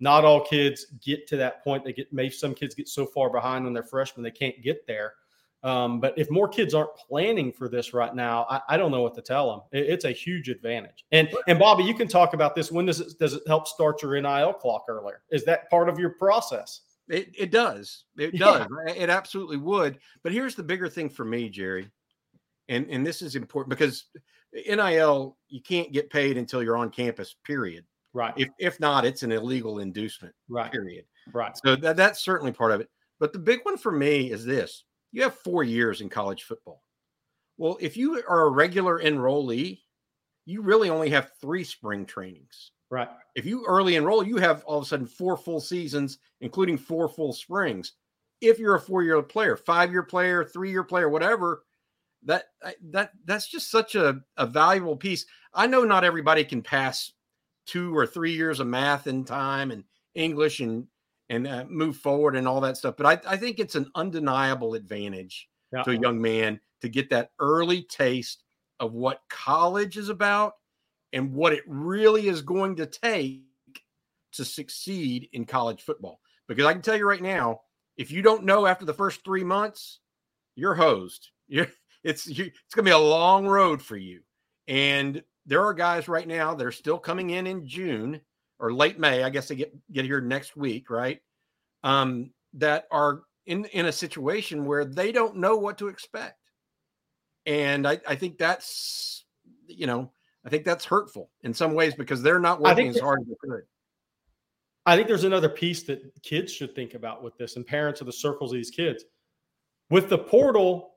[0.00, 1.84] Not all kids get to that point.
[1.84, 4.84] They get maybe some kids get so far behind when they're freshmen they can't get
[4.84, 5.14] there.
[5.62, 9.02] Um, but if more kids aren't planning for this right now, I, I don't know
[9.02, 9.60] what to tell them.
[9.70, 11.04] It, it's a huge advantage.
[11.12, 12.72] And and Bobby, you can talk about this.
[12.72, 15.22] When does it does it help start your NIL clock earlier?
[15.30, 16.80] Is that part of your process?
[17.12, 18.04] It, it does.
[18.16, 18.66] It does.
[18.86, 18.92] Yeah.
[18.94, 19.98] It absolutely would.
[20.22, 21.90] But here's the bigger thing for me, Jerry
[22.68, 24.06] and and this is important because
[24.52, 27.34] NIL you can't get paid until you're on campus.
[27.44, 27.84] Period.
[28.14, 28.34] Right.
[28.36, 30.34] If if not, it's an illegal inducement.
[30.48, 30.70] Right.
[30.70, 31.04] Period.
[31.32, 31.56] Right.
[31.64, 32.88] So that, that's certainly part of it.
[33.20, 36.82] But the big one for me is this: you have four years in college football.
[37.58, 39.80] Well, if you are a regular enrollee,
[40.46, 42.72] you really only have three spring trainings.
[42.92, 43.08] Right.
[43.34, 47.08] If you early enroll, you have all of a sudden four full seasons, including four
[47.08, 47.94] full springs.
[48.42, 51.64] If you're a four-year player, five-year player, three-year player, whatever,
[52.24, 52.48] that
[52.90, 55.24] that that's just such a, a valuable piece.
[55.54, 57.10] I know not everybody can pass
[57.64, 59.84] two or three years of math in time and
[60.14, 60.86] English and
[61.30, 64.74] and uh, move forward and all that stuff, but I, I think it's an undeniable
[64.74, 65.82] advantage yeah.
[65.84, 68.44] to a young man to get that early taste
[68.80, 70.56] of what college is about
[71.12, 73.42] and what it really is going to take
[74.32, 76.20] to succeed in college football.
[76.48, 77.60] Because I can tell you right now,
[77.96, 80.00] if you don't know after the first three months,
[80.54, 81.30] you're hosed.
[81.48, 81.68] You're
[82.02, 84.22] it's you, it's going to be a long road for you.
[84.68, 88.20] And there are guys right now that are still coming in in June
[88.58, 89.22] or late May.
[89.22, 91.20] I guess they get get here next week, right?
[91.82, 96.38] Um, that are in in a situation where they don't know what to expect,
[97.44, 99.24] and I, I think that's
[99.66, 100.12] you know
[100.44, 103.34] I think that's hurtful in some ways because they're not working as hard as they
[103.40, 103.62] could.
[104.84, 108.06] I think there's another piece that kids should think about with this, and parents of
[108.06, 109.04] the circles of these kids.
[109.90, 110.94] With the portal,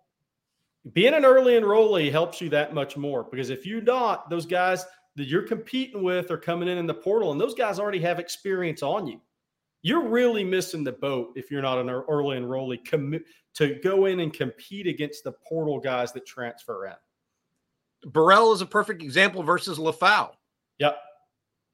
[0.93, 4.86] being an early enrollee helps you that much more because if you're not, those guys
[5.16, 8.20] that you're competing with are coming in in the portal, and those guys already have
[8.20, 9.22] experience on you.
[9.84, 13.24] You're really missing the boat if you're not an early enrollee commit
[13.54, 16.93] to go in and compete against the portal guys that transfer in.
[18.06, 20.32] Burrell is a perfect example versus Lefau.
[20.80, 20.97] Yep.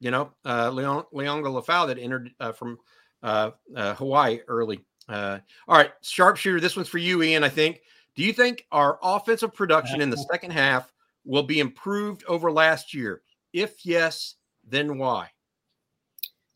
[0.00, 2.78] You know, uh, Leon Liona Lefau that entered uh, from
[3.22, 4.80] uh, uh, Hawaii early.
[5.08, 6.60] Uh, all right, sharpshooter.
[6.60, 7.44] This one's for you, Ian.
[7.44, 7.80] I think.
[8.14, 10.92] Do you think our offensive production in the second half
[11.24, 13.22] will be improved over last year?
[13.52, 14.34] If yes,
[14.66, 15.28] then why?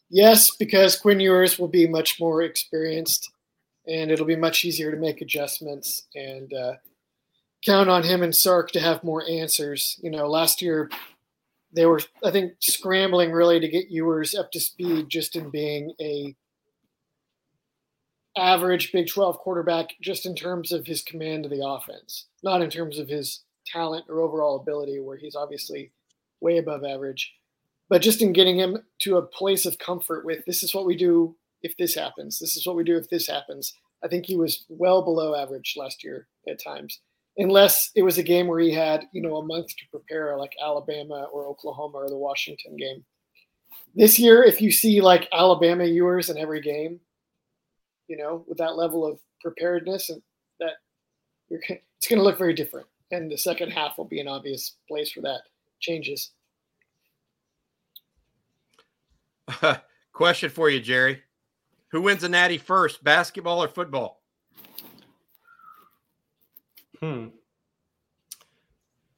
[0.09, 3.31] Yes, because Quinn Ewers will be much more experienced,
[3.87, 6.73] and it'll be much easier to make adjustments and uh,
[7.67, 9.99] count on him and Sark to have more answers.
[10.03, 10.91] You know, last year
[11.73, 15.93] they were, I think, scrambling really to get Ewers up to speed just in being
[16.01, 16.35] a
[18.37, 22.71] average Big 12 quarterback just in terms of his command of the offense, not in
[22.71, 25.91] terms of his talent or overall ability, where he's obviously
[26.41, 27.33] way above average,
[27.89, 30.97] but just in getting him to a place of comfort with this is what we
[30.97, 33.75] do if this happens, this is what we do if this happens.
[34.05, 37.01] I think he was well below average last year at times,
[37.39, 40.53] unless it was a game where he had, you know, a month to prepare, like
[40.63, 43.05] Alabama or Oklahoma or the Washington game.
[43.95, 47.01] This year, if you see like Alabama Ewers in every game,
[48.09, 50.23] you know, with that level of preparedness and
[50.61, 50.75] that
[51.51, 52.87] it's going to look very different.
[53.11, 55.43] And the second half will be an obvious place for that
[55.81, 56.31] changes.
[60.13, 61.23] Question for you, Jerry.
[61.93, 64.23] Who wins a natty first, basketball or football?
[67.01, 67.27] Hmm.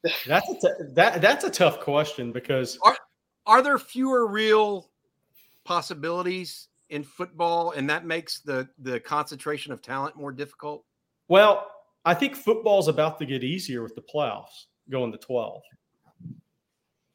[0.27, 2.97] That's a t- that that's a tough question because are
[3.45, 4.91] are there fewer real
[5.65, 10.85] possibilities in football, and that makes the the concentration of talent more difficult?
[11.27, 11.69] Well,
[12.05, 15.61] I think football's about to get easier with the playoffs going to 12.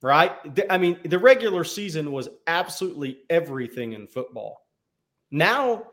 [0.03, 0.33] Right?
[0.69, 4.67] I mean, the regular season was absolutely everything in football.
[5.31, 5.85] Now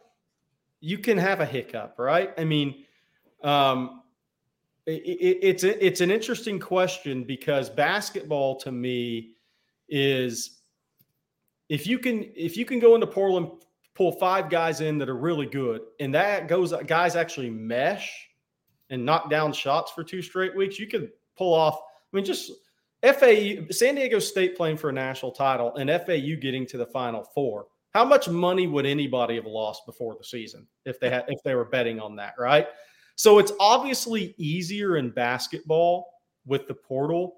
[0.82, 2.34] you can have a hiccup, right?
[2.38, 2.84] I mean,
[3.42, 4.01] um,
[4.88, 9.34] it's it's an interesting question because basketball to me
[9.90, 10.62] is
[11.70, 13.62] if you can if you can go into the portal
[13.96, 18.28] pull five guys in that are really good, and that goes guys actually mesh
[18.90, 21.76] and knock down shots for two straight weeks, you could pull off.
[21.76, 22.52] I mean, just
[23.04, 27.24] FAU, San Diego State playing for a national title, and FAU getting to the Final
[27.24, 27.68] Four.
[27.94, 31.56] How much money would anybody have lost before the season if they had if they
[31.56, 32.68] were betting on that, right?
[33.22, 36.08] So it's obviously easier in basketball
[36.48, 37.36] with the portal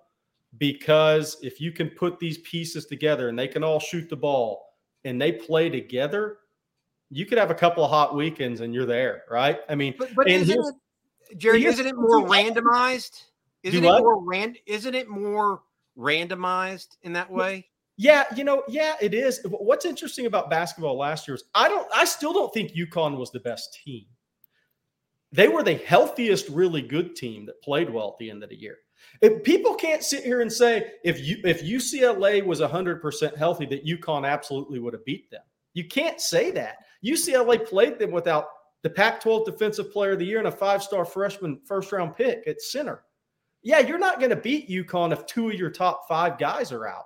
[0.57, 4.65] because if you can put these pieces together and they can all shoot the ball
[5.03, 6.37] and they play together,
[7.09, 9.59] you could have a couple of hot weekends and you're there, right?
[9.67, 13.23] I mean, but, but isn't it, Jerry, isn't it more randomized?
[13.63, 14.59] Isn't it more rand?
[14.65, 15.63] Isn't it more
[15.99, 17.67] randomized in that way?
[17.97, 19.41] Yeah, you know, yeah, it is.
[19.49, 23.31] What's interesting about basketball last year is I don't, I still don't think UConn was
[23.31, 24.05] the best team.
[25.33, 28.55] They were the healthiest, really good team that played well at the end of the
[28.55, 28.77] year.
[29.19, 33.65] If people can't sit here and say if you if UCLA was hundred percent healthy,
[33.65, 35.41] that UConn absolutely would have beat them.
[35.73, 36.77] You can't say that.
[37.03, 38.45] UCLA played them without
[38.83, 42.15] the Pac 12 Defensive Player of the Year and a five star freshman first round
[42.15, 43.03] pick at center.
[43.63, 46.87] Yeah, you're not going to beat UConn if two of your top five guys are
[46.87, 47.05] out.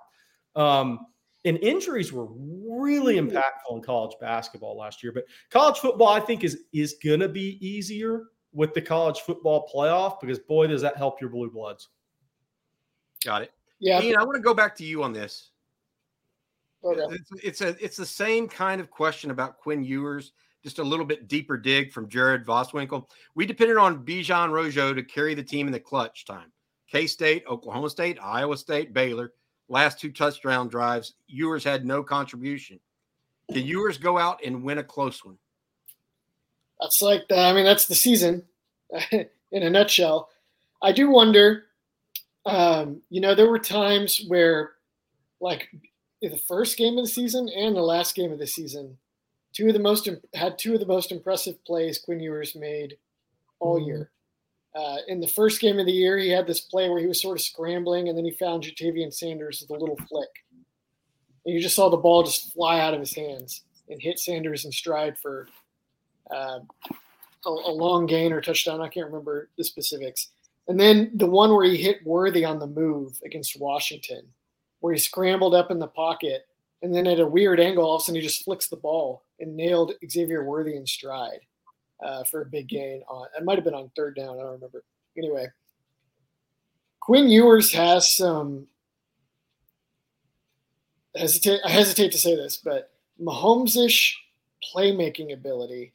[0.54, 1.06] Um,
[1.48, 3.30] and injuries were really mm.
[3.30, 5.12] impactful in college basketball last year.
[5.12, 9.70] But college football, I think, is is going to be easier with the college football
[9.74, 11.88] playoff because boy, does that help your blue bloods.
[13.24, 13.52] Got it.
[13.80, 15.50] Yeah, Ian, I want to go back to you on this.
[16.84, 17.00] Okay.
[17.14, 20.32] It's, it's, a it's the same kind of question about Quinn Ewers,
[20.62, 23.04] just a little bit deeper dig from Jared Voswinkel.
[23.34, 26.52] We depended on Bijan Rojo to carry the team in the clutch time.
[26.90, 29.32] K State, Oklahoma State, Iowa State, Baylor,
[29.68, 31.14] last two touchdown drives.
[31.26, 32.80] Ewers had no contribution.
[33.52, 35.38] Can Ewers go out and win a close one?
[36.80, 38.44] That's like the, I mean, that's the season
[39.10, 40.28] in a nutshell.
[40.82, 41.64] I do wonder.
[42.46, 44.72] Um, you know, there were times where,
[45.40, 45.68] like,
[46.22, 48.96] the first game of the season and the last game of the season,
[49.52, 52.96] two of the most had two of the most impressive plays Quinn Ewers made
[53.60, 53.88] all mm-hmm.
[53.88, 54.10] year.
[54.74, 57.20] Uh, in the first game of the year, he had this play where he was
[57.20, 60.28] sort of scrambling, and then he found Ja'Tavion Sanders with a little flick,
[61.44, 64.64] and you just saw the ball just fly out of his hands and hit Sanders
[64.64, 65.48] in stride for
[66.30, 66.60] uh,
[67.46, 68.80] a, a long gain or touchdown.
[68.80, 70.28] I can't remember the specifics.
[70.68, 74.22] And then the one where he hit Worthy on the move against Washington
[74.80, 76.46] where he scrambled up in the pocket
[76.82, 79.24] and then at a weird angle, all of a sudden he just flicks the ball
[79.40, 81.40] and nailed Xavier Worthy in stride
[82.02, 83.26] uh, for a big gain on.
[83.36, 84.38] It might have been on third down.
[84.38, 84.84] I don't remember.
[85.16, 85.46] Anyway,
[87.00, 88.66] Quinn Ewers has some
[91.16, 91.60] hesitate.
[91.64, 92.90] I hesitate to say this, but
[93.20, 94.16] Mahomes-ish
[94.74, 95.92] playmaking ability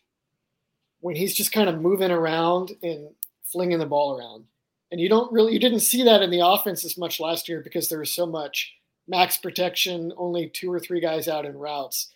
[1.01, 3.09] when he's just kind of moving around and
[3.43, 4.45] flinging the ball around.
[4.91, 7.61] And you don't really, you didn't see that in the offense as much last year
[7.61, 8.73] because there was so much
[9.07, 12.13] max protection, only two or three guys out in routes.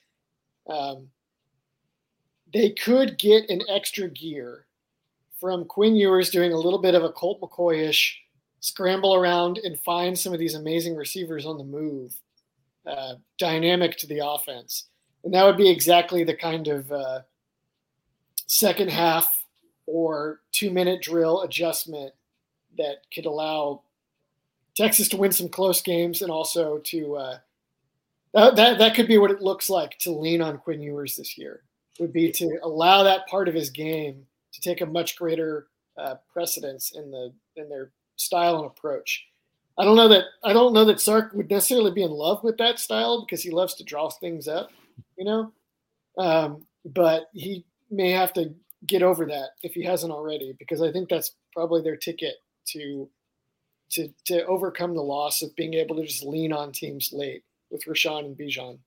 [0.69, 1.09] Um,
[2.53, 4.65] they could get an extra gear
[5.39, 8.19] from Quinn Ewers doing a little bit of a Colt McCoy-ish
[8.59, 12.15] scramble around and find some of these amazing receivers on the move,
[12.85, 14.85] uh, dynamic to the offense.
[15.23, 17.21] And that would be exactly the kind of uh,
[18.47, 19.45] second half
[19.85, 22.13] or two minute drill adjustment
[22.77, 23.83] that could allow
[24.75, 27.37] Texas to win some close games and also to uh,
[28.33, 31.63] that that could be what it looks like to lean on Quinn Ewers this year
[31.99, 35.67] would be to allow that part of his game to take a much greater
[35.97, 39.25] uh, precedence in the in their style and approach.
[39.77, 42.57] I don't know that I don't know that Sark would necessarily be in love with
[42.57, 44.71] that style because he loves to draw things up,
[45.17, 45.51] you know.
[46.17, 48.53] Um, but he may have to
[48.85, 52.35] get over that if he hasn't already, because I think that's probably their ticket
[52.69, 53.09] to
[53.91, 57.85] to to overcome the loss of being able to just lean on teams late with
[57.85, 58.79] Roschon and Bijan.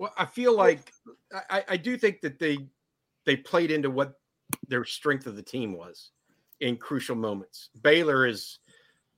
[0.00, 0.94] Well, I feel like
[1.50, 2.56] I, I do think that they
[3.26, 4.14] they played into what
[4.66, 6.12] their strength of the team was
[6.60, 7.68] in crucial moments.
[7.82, 8.60] Baylor is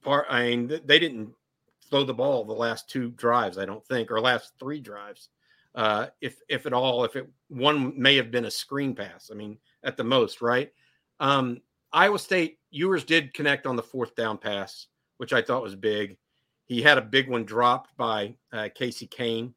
[0.03, 0.26] part.
[0.28, 1.33] I mean, they didn't
[1.89, 5.28] throw the ball the last two drives, I don't think, or last three drives,
[5.76, 7.05] uh, if if at all.
[7.05, 9.30] If it one may have been a screen pass.
[9.30, 10.72] I mean, at the most, right?
[11.20, 11.61] Um,
[11.93, 16.16] Iowa State Ewers did connect on the fourth down pass, which I thought was big.
[16.64, 19.55] He had a big one dropped by uh, Casey Cain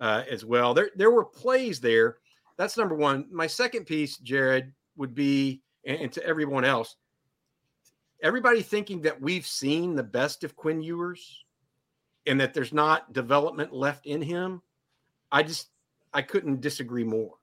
[0.00, 0.74] uh, as well.
[0.74, 2.18] There, there were plays there.
[2.56, 3.26] That's number one.
[3.30, 6.96] My second piece, Jared, would be, and, and to everyone else,
[8.22, 11.44] everybody thinking that we've seen the best of Quinn Ewers
[12.26, 14.62] and that there's not development left in him.
[15.32, 15.68] I just,
[16.12, 17.34] I couldn't disagree more.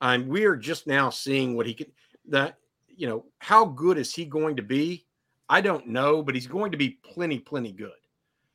[0.00, 1.92] And we are just now seeing what he could,
[2.28, 5.06] that, you know, how good is he going to be?
[5.48, 7.92] I don't know, but he's going to be plenty, plenty good.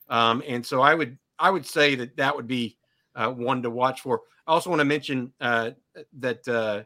[0.09, 2.77] Um, and so I would, I would say that that would be
[3.15, 4.21] uh, one to watch for.
[4.47, 5.71] I also want to mention uh,
[6.19, 6.83] that uh,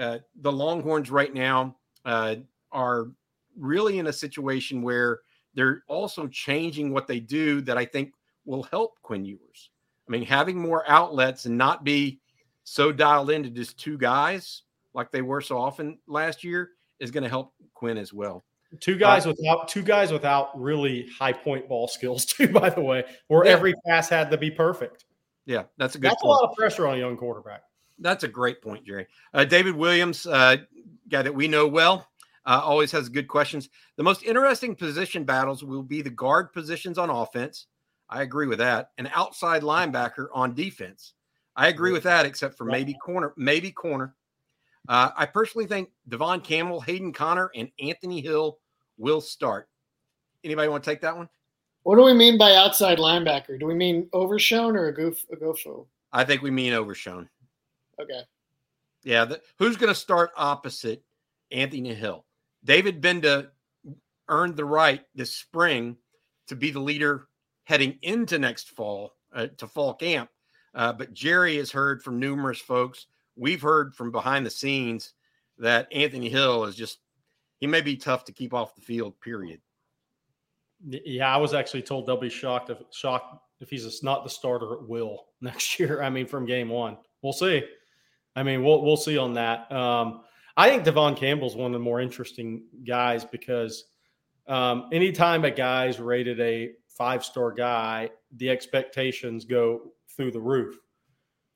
[0.00, 2.36] uh the Longhorns right now uh,
[2.72, 3.08] are
[3.56, 5.20] really in a situation where
[5.54, 8.12] they're also changing what they do that I think
[8.44, 9.70] will help Quinn Ewers.
[10.08, 12.20] I mean, having more outlets and not be
[12.64, 14.62] so dialed into just two guys
[14.94, 18.44] like they were so often last year is going to help Quinn as well.
[18.78, 22.48] Two guys uh, without two guys without really high point ball skills too.
[22.48, 23.52] By the way, where yeah.
[23.52, 25.04] every pass had to be perfect.
[25.50, 26.12] Yeah, that's a good.
[26.12, 26.30] That's point.
[26.30, 27.64] a lot of pressure on a young quarterback.
[27.98, 29.08] That's a great point, Jerry.
[29.34, 30.58] Uh, David Williams, uh,
[31.08, 32.06] guy that we know well,
[32.46, 33.68] uh, always has good questions.
[33.96, 37.66] The most interesting position battles will be the guard positions on offense.
[38.08, 38.92] I agree with that.
[38.98, 41.14] An outside linebacker on defense.
[41.56, 44.14] I agree with that, except for maybe corner, maybe corner.
[44.88, 48.58] Uh, I personally think Devon Campbell, Hayden Conner, and Anthony Hill
[48.98, 49.68] will start.
[50.44, 51.28] Anybody want to take that one?
[51.82, 53.58] What do we mean by outside linebacker?
[53.58, 55.86] Do we mean Overshown or a goof a goofo?
[56.12, 57.28] I think we mean Overshown.
[58.00, 58.20] Okay.
[59.02, 59.24] Yeah.
[59.24, 61.02] The, who's going to start opposite
[61.50, 62.24] Anthony Hill?
[62.64, 63.48] David Gbenda
[64.28, 65.96] earned the right this spring
[66.48, 67.28] to be the leader
[67.64, 70.28] heading into next fall uh, to fall camp.
[70.74, 73.06] Uh, but Jerry has heard from numerous folks.
[73.36, 75.14] We've heard from behind the scenes
[75.58, 76.98] that Anthony Hill is just
[77.58, 79.20] he may be tough to keep off the field.
[79.20, 79.60] Period.
[80.86, 84.74] Yeah, I was actually told they'll be shocked if shocked if he's not the starter
[84.74, 86.02] at will next year.
[86.02, 87.62] I mean, from game one, we'll see.
[88.36, 89.70] I mean, we'll we'll see on that.
[89.70, 90.22] Um,
[90.56, 93.84] I think Devon Campbell's one of the more interesting guys because
[94.46, 100.76] um, anytime a guy's rated a five star guy, the expectations go through the roof.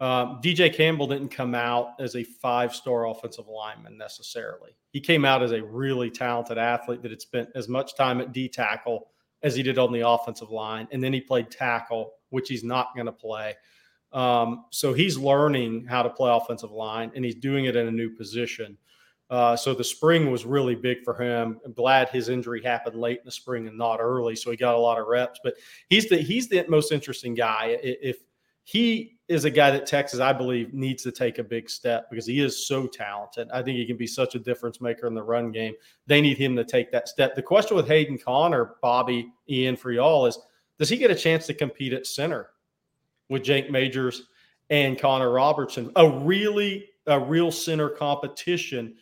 [0.01, 4.77] Um, DJ Campbell didn't come out as a five star offensive lineman necessarily.
[4.91, 8.33] He came out as a really talented athlete that had spent as much time at
[8.33, 9.09] D tackle
[9.45, 10.88] as he did on the offensive line.
[10.90, 13.55] And then he played tackle, which he's not going to play.
[14.12, 17.92] Um, so he's learning how to play offensive line and he's doing it in a
[17.92, 18.76] new position.
[19.30, 21.61] Uh, so the spring was really big for him.
[21.64, 24.74] I'm glad his injury happened late in the spring and not early, so he got
[24.74, 25.40] a lot of reps.
[25.42, 25.55] But
[25.88, 27.78] he's the he's the most interesting guy.
[27.82, 28.18] If
[28.64, 32.27] he is a guy that Texas, I believe, needs to take a big step because
[32.27, 33.49] he is so talented.
[33.53, 35.75] I think he can be such a difference maker in the run game.
[36.07, 37.35] They need him to take that step.
[37.35, 40.39] The question with Hayden Conner, Bobby, Ian, for y'all is
[40.79, 42.51] does he get a chance to compete at center
[43.29, 44.25] with Jake Majors
[44.70, 45.91] and Connor Robertson?
[45.97, 48.95] A really, a real center competition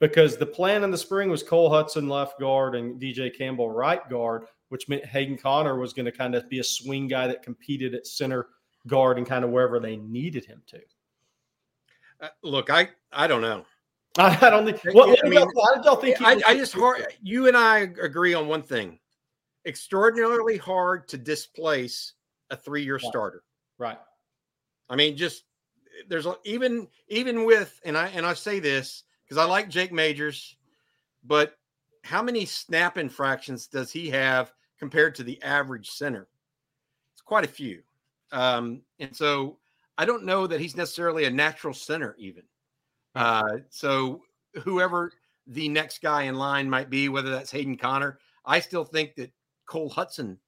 [0.00, 4.08] because the plan in the spring was Cole Hudson left guard and DJ Campbell right
[4.08, 7.42] guard, which meant Hayden Conner was going to kind of be a swing guy that
[7.42, 8.46] competed at center
[8.88, 10.80] guard and kind of wherever they needed him to.
[12.20, 13.64] Uh, look, I I don't know.
[14.18, 14.80] I, I don't think.
[14.86, 16.18] I- What, I did mean, y'all- how did y'all think?
[16.18, 17.06] he I, I just hard.
[17.22, 18.98] You and I agree on one thing:
[19.64, 22.14] extraordinarily hard to displace
[22.50, 23.44] a three-year starter.
[23.78, 23.98] right.
[24.90, 25.44] I mean, just
[26.08, 29.92] there's a- even even with and I and I say this because I like Jake
[29.92, 30.56] Majors,
[31.24, 31.54] but
[32.04, 36.26] how many snap infractions does he have compared to the average center?
[37.12, 37.82] It's quite a few,
[38.32, 39.58] um, and so
[39.96, 42.42] I don't know that he's necessarily a natural center even.
[43.14, 44.22] Uh, so
[44.62, 45.12] whoever
[45.46, 49.32] the next guy in line might be, whether that's Hayden Conner, I still think that
[49.66, 50.38] Cole Hudson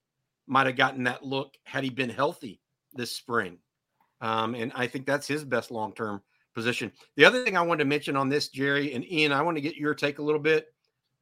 [0.47, 2.61] might have gotten that look had he been healthy
[2.93, 3.57] this spring.
[4.21, 6.21] Um, and I think that's his best long term
[6.53, 6.91] position.
[7.15, 9.61] The other thing I wanted to mention on this, Jerry and Ian, I want to
[9.61, 10.67] get your take a little bit.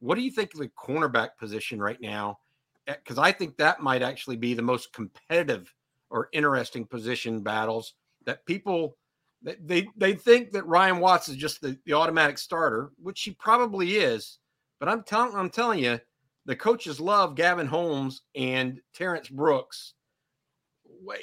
[0.00, 2.38] What do you think of the cornerback position right now?
[2.86, 5.72] Because I think that might actually be the most competitive
[6.10, 7.94] or interesting position battles
[8.26, 8.96] that people
[9.42, 13.30] they they, they think that Ryan Watts is just the, the automatic starter, which he
[13.32, 14.38] probably is.
[14.78, 15.98] But I'm telling I'm telling you,
[16.46, 19.94] the coaches love Gavin Holmes and Terrance Brooks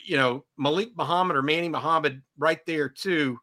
[0.03, 3.39] you know, Malik Muhammad or Manny Muhammad right there too.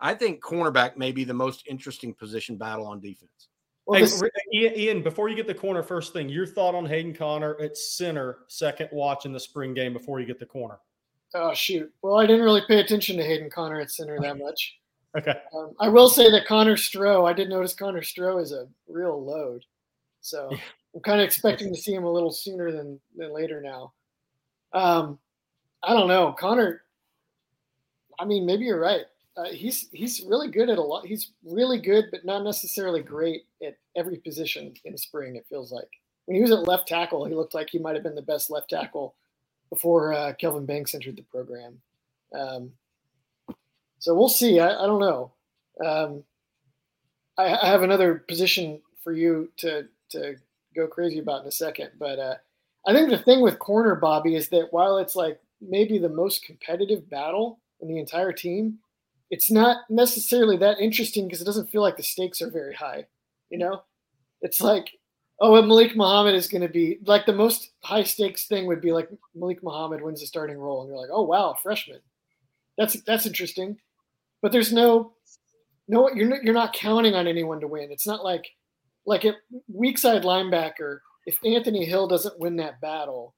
[0.00, 3.48] I think cornerback may be the most interesting position battle on defense.
[3.86, 6.74] Well, Hey, this- Re- Ian, Ian, before you get the corner, first thing, your thought
[6.74, 10.46] on Hayden Conner at center, second watch in the spring game before you get the
[10.46, 10.78] corner.
[11.34, 11.92] Oh shoot.
[12.02, 14.78] Well, I didn't really pay attention to Hayden Conner at center that much.
[15.16, 15.34] Okay.
[15.54, 19.22] Um, I will say that Connor Stroh, I did notice Connor Stroh is a real
[19.22, 19.64] load.
[20.20, 20.58] So Yeah.
[20.94, 23.92] I'm kind of expecting to see him a little sooner than, than later now.
[24.72, 25.18] Um,
[25.82, 26.34] I don't know.
[26.38, 26.82] Connor,
[28.18, 29.02] I mean, maybe you're right.
[29.36, 31.06] Uh, he's he's really good at a lot.
[31.06, 35.36] He's really good, but not necessarily great at every position in spring.
[35.36, 35.88] It feels like
[36.24, 38.50] when he was at left tackle, he looked like he might have been the best
[38.50, 39.14] left tackle
[39.70, 41.80] before uh, Kelvin Banks entered the program.
[42.34, 42.72] Um,
[43.98, 44.60] so we'll see.
[44.60, 45.32] I, I don't know.
[45.84, 46.24] Um,
[47.36, 50.36] I, I have another position for you to to
[50.74, 52.34] go crazy about in a second, but uh,
[52.86, 56.44] I think the thing with corner Bobby is that while it's like maybe the most
[56.44, 58.78] competitive battle in the entire team,
[59.30, 63.06] it's not necessarily that interesting because it doesn't feel like the stakes are very high.
[63.50, 63.82] You know,
[64.40, 64.90] it's like
[65.40, 68.80] oh, and Malik Muhammad is going to be like the most high stakes thing would
[68.80, 72.00] be like Malik Muhammad wins the starting role, and you're like, oh wow, freshman.
[72.76, 73.78] That's that's interesting,
[74.42, 75.12] but there's no
[75.88, 77.90] no you're not, you're not counting on anyone to win.
[77.90, 78.46] It's not like
[79.06, 79.34] like a
[79.72, 81.00] weak side linebacker.
[81.26, 83.34] If Anthony Hill doesn't win that battle,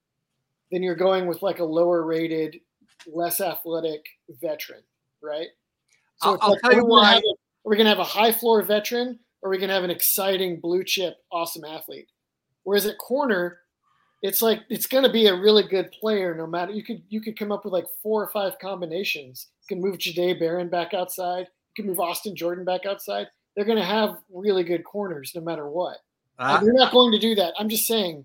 [0.70, 2.60] then you're going with like a lower rated,
[3.06, 4.04] less athletic
[4.40, 4.82] veteran,
[5.22, 5.48] right?
[6.22, 7.14] I'll- it's I'll tell you why.
[7.14, 9.74] Have, are we going to have a high floor veteran or are we going to
[9.74, 12.08] have an exciting blue chip awesome athlete?
[12.64, 13.60] Whereas at corner,
[14.22, 17.22] it's like it's going to be a really good player no matter you could you
[17.22, 19.48] could come up with like four or five combinations.
[19.62, 21.46] You can move Jahdae Barron back outside.
[21.76, 23.28] You can move Austin Jordan back outside.
[23.56, 25.98] They're going to have really good corners no matter what.
[26.38, 27.54] Uh, they're not going to do that.
[27.58, 28.24] I'm just saying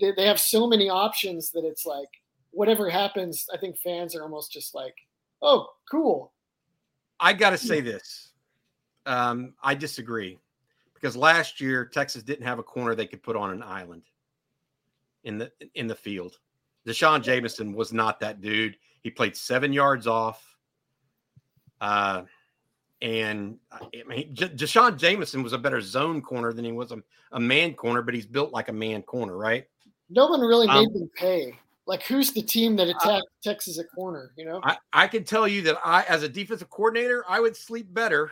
[0.00, 2.08] they, they have so many options that it's like
[2.50, 4.94] whatever happens, I think fans are almost just like,
[5.42, 6.32] oh, cool.
[7.18, 8.29] I got to say this.
[9.06, 10.38] Um, I disagree
[10.94, 14.02] because last year Texas didn't have a corner they could put on an island
[15.24, 16.38] in the in the field.
[16.86, 18.76] D'Shawn Jamison was not that dude.
[19.02, 20.56] He played seven yards off.
[21.80, 22.22] Uh,
[23.02, 27.02] and I mean, J- D'Shawn Jamison was a better zone corner than he was a,
[27.32, 29.66] a man corner, but he's built like a man corner, right?
[30.10, 31.58] No one really Um, made them pay.
[31.86, 34.32] Like, who's the team that attacked Texas at corner?
[34.36, 37.56] You know, I, I can tell you that I, as a defensive coordinator, I would
[37.56, 38.30] sleep better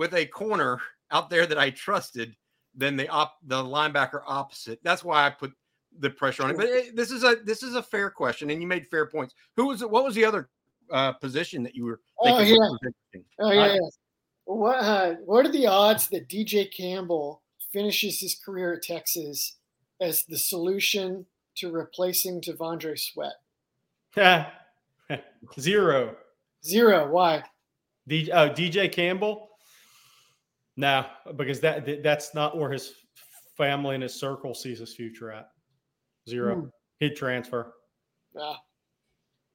[0.00, 0.80] with a corner
[1.10, 2.34] out there that I trusted
[2.74, 4.80] than the op, the linebacker opposite.
[4.82, 5.52] That's why I put
[5.98, 6.56] the pressure on it.
[6.56, 9.34] But it, this is a this is a fair question, and you made fair points.
[9.56, 9.90] Who was it?
[9.90, 10.48] What was the other
[10.90, 12.54] uh, position that you were Oh, yeah.
[12.56, 13.24] was interesting?
[13.40, 13.60] Oh yeah.
[13.60, 13.80] I- yeah.
[14.46, 19.58] What uh, what are the odds that DJ Campbell finishes his career at Texas
[20.00, 21.26] as the solution
[21.56, 23.34] to replacing T'Vondre Sweat?
[25.60, 26.16] Zero.
[26.64, 27.10] Zero.
[27.10, 27.42] Why?
[28.08, 29.49] D, uh, DJ Campbell?
[30.76, 31.04] No,
[31.36, 32.92] because that that- that's not where his
[33.56, 35.50] family and his circle sees his future at.
[36.28, 36.54] Zero.
[36.62, 36.68] Hmm.
[37.00, 37.74] He'd transfer.
[38.38, 38.54] Uh,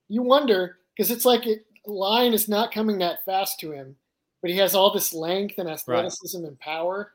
[0.10, 3.96] you wonder because it's like it, line is not coming that fast to him,
[4.42, 7.14] but he has all this length and athleticism and power,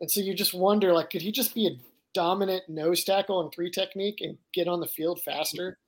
[0.00, 1.78] and so you just wonder like, could he just be a
[2.14, 5.78] dominant nose tackle and three technique and get on the field faster?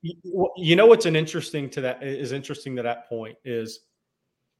[0.00, 3.80] You- You know what's an interesting to that is interesting to that point is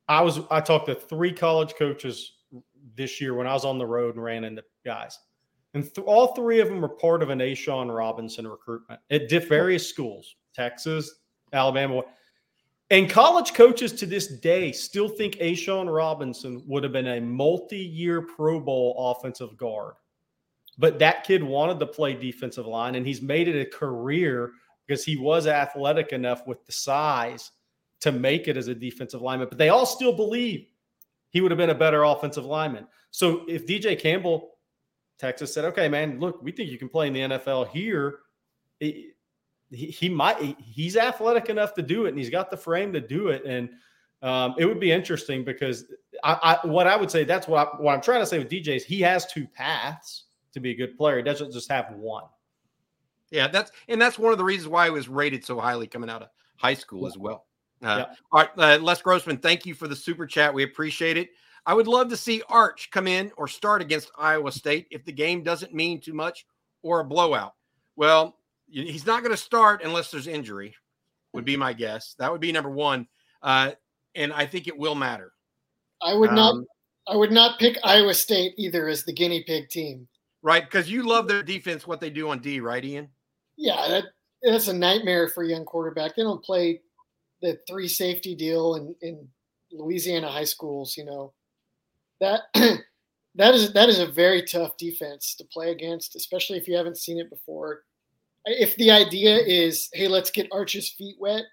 [0.09, 2.33] I was I talked to three college coaches
[2.95, 5.19] this year when I was on the road and ran into guys,
[5.75, 9.49] and th- all three of them were part of an A'Shawn Robinson recruitment at diff-
[9.49, 11.21] various schools: Texas,
[11.53, 12.03] Alabama.
[12.91, 18.21] And college coaches to this day still think A'Shawn Robinson would have been a multi-year
[18.21, 19.95] Pro Bowl offensive guard.
[20.77, 24.53] But that kid wanted to play defensive line, and he's made it a career
[24.87, 27.53] because he was athletic enough with the size
[28.03, 29.49] to make it as a defensive lineman.
[29.49, 30.67] But they all still believe
[31.31, 32.87] he would have been a better offensive lineman.
[33.13, 34.51] So if DJ Campbell,
[35.19, 38.19] Texas said, okay, man, look, we think you can play in the NFL here.
[38.81, 39.13] He,
[39.71, 43.29] he might, he's athletic enough to do it and he's got the frame to do
[43.29, 43.45] it.
[43.45, 43.71] And
[44.21, 45.85] um, it would be interesting because
[46.25, 48.51] I, I, what I would say, that's what, I, what I'm trying to say with
[48.51, 50.25] DJ is he has two paths
[50.55, 51.19] to be a good player.
[51.19, 52.25] He doesn't just have one.
[53.31, 56.11] Yeah, that's and that's one of the reasons why he was rated so highly coming
[56.11, 57.47] out of high school as well.
[57.83, 58.15] Uh, yeah.
[58.31, 60.55] All right, uh, Les Grossman, thank you for the super chat.
[60.55, 61.31] We appreciate it.
[61.67, 65.13] I would love to see Arch come in or start against Iowa State if the
[65.13, 66.47] game doesn't mean too much
[66.83, 67.55] or a blowout.
[67.97, 68.37] Well,
[68.69, 70.75] he's not going to start unless there's injury,
[71.33, 72.15] would be my guess.
[72.19, 73.07] That would be number one.
[73.43, 73.73] Uh,
[74.15, 75.33] and I think it will matter.
[76.03, 76.53] I would not.
[76.53, 76.67] Um,
[77.09, 80.07] I would not pick Iowa State either as the guinea pig team.
[80.43, 83.09] Right, because you love their defense, what they do on D, right, Ian?
[83.57, 84.05] Yeah, that
[84.43, 86.17] that's a nightmare for a young quarterback.
[86.17, 86.81] They don't play
[87.43, 89.29] the three safety deal in, in
[89.73, 90.97] Louisiana high schools.
[90.97, 91.33] You know,
[92.21, 92.43] that
[93.35, 96.99] that is that is a very tough defense to play against, especially if you haven't
[96.99, 97.83] seen it before.
[98.45, 101.45] If the idea is, hey, let's get Arch's feet wet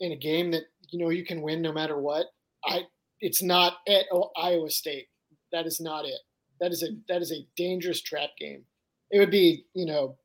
[0.00, 2.26] in a game that you know you can win no matter what,
[2.64, 2.82] I
[3.20, 4.04] it's not at
[4.36, 5.08] Iowa State.
[5.52, 6.20] That is not it.
[6.60, 8.64] That is a that is a dangerous trap game.
[9.10, 10.16] It would be you know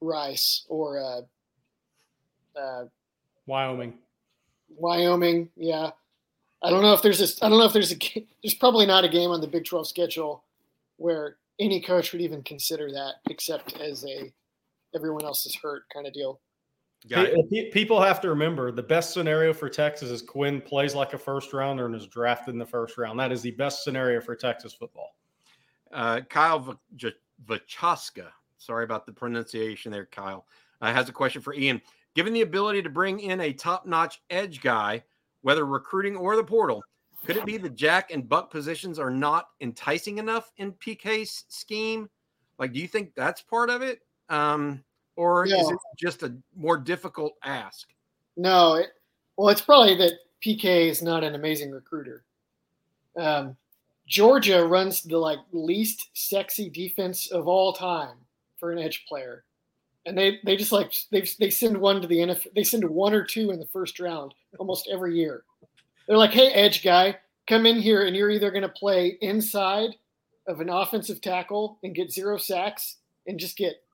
[0.00, 2.84] Rice or uh, uh,
[3.46, 3.94] Wyoming.
[4.76, 5.90] Wyoming, yeah.
[6.62, 7.98] I don't know if there's a I don't know if there's a
[8.42, 10.44] there's probably not a game on the Big 12 schedule
[10.96, 14.32] where any coach would even consider that except as a
[14.94, 16.40] everyone else is hurt kind of deal.
[17.72, 21.52] People have to remember the best scenario for Texas is Quinn plays like a first
[21.54, 23.18] rounder and is drafted in the first round.
[23.18, 25.16] That is the best scenario for Texas football.
[25.92, 26.78] Uh, Kyle
[27.46, 30.46] Vachaska, sorry about the pronunciation there, Kyle,
[30.82, 31.80] uh, has a question for Ian.
[32.14, 35.02] Given the ability to bring in a top notch edge guy,
[35.42, 36.82] whether recruiting or the portal,
[37.24, 42.08] could it be the Jack and Buck positions are not enticing enough in PK's scheme?
[42.58, 44.00] Like, do you think that's part of it?
[44.28, 44.82] Um,
[45.16, 47.88] or is it just a more difficult ask?
[48.36, 48.74] No.
[48.74, 48.88] It,
[49.36, 50.12] well, it's probably that
[50.44, 52.24] PK is not an amazing recruiter.
[53.16, 53.56] Um,
[54.06, 58.16] Georgia runs the like least sexy defense of all time
[58.56, 59.44] for an edge player
[60.10, 62.52] and they they just like they they send one to the NFL.
[62.54, 65.44] They send one or two in the first round almost every year.
[66.06, 69.90] They're like, "Hey, edge guy, come in here, and you're either going to play inside
[70.48, 72.96] of an offensive tackle and get zero sacks
[73.28, 73.84] and just get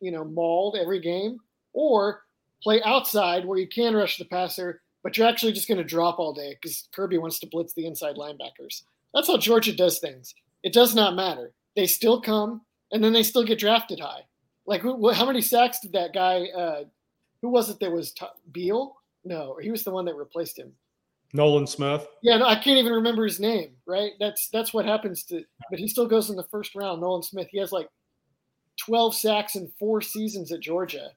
[0.00, 1.40] you know mauled every game,
[1.74, 2.22] or
[2.62, 6.18] play outside where you can rush the passer, but you're actually just going to drop
[6.18, 8.84] all day because Kirby wants to blitz the inside linebackers.
[9.12, 10.34] That's how Georgia does things.
[10.62, 11.52] It does not matter.
[11.76, 12.62] They still come,
[12.92, 14.22] and then they still get drafted high
[14.66, 16.46] like, who, how many sacks did that guy?
[16.56, 16.84] Uh,
[17.42, 18.96] who was it that was t- Beal?
[19.24, 20.72] No, he was the one that replaced him.
[21.32, 22.06] Nolan Smith.
[22.22, 23.70] Yeah, no, I can't even remember his name.
[23.86, 24.12] Right?
[24.18, 25.44] That's that's what happens to.
[25.70, 27.00] But he still goes in the first round.
[27.00, 27.48] Nolan Smith.
[27.50, 27.88] He has like
[28.76, 31.10] twelve sacks in four seasons at Georgia.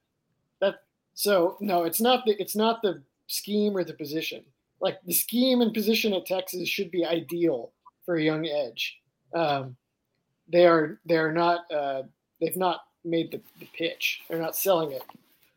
[0.62, 0.76] That
[1.14, 4.44] so no, it's not the it's not the scheme or the position.
[4.82, 7.72] Like the scheme and position at Texas should be ideal
[8.06, 9.00] for a young edge.
[9.34, 9.76] Um,
[10.52, 11.72] they are they are not.
[11.72, 12.04] Uh,
[12.42, 14.22] they've not made the, the pitch.
[14.30, 15.04] They're not selling it.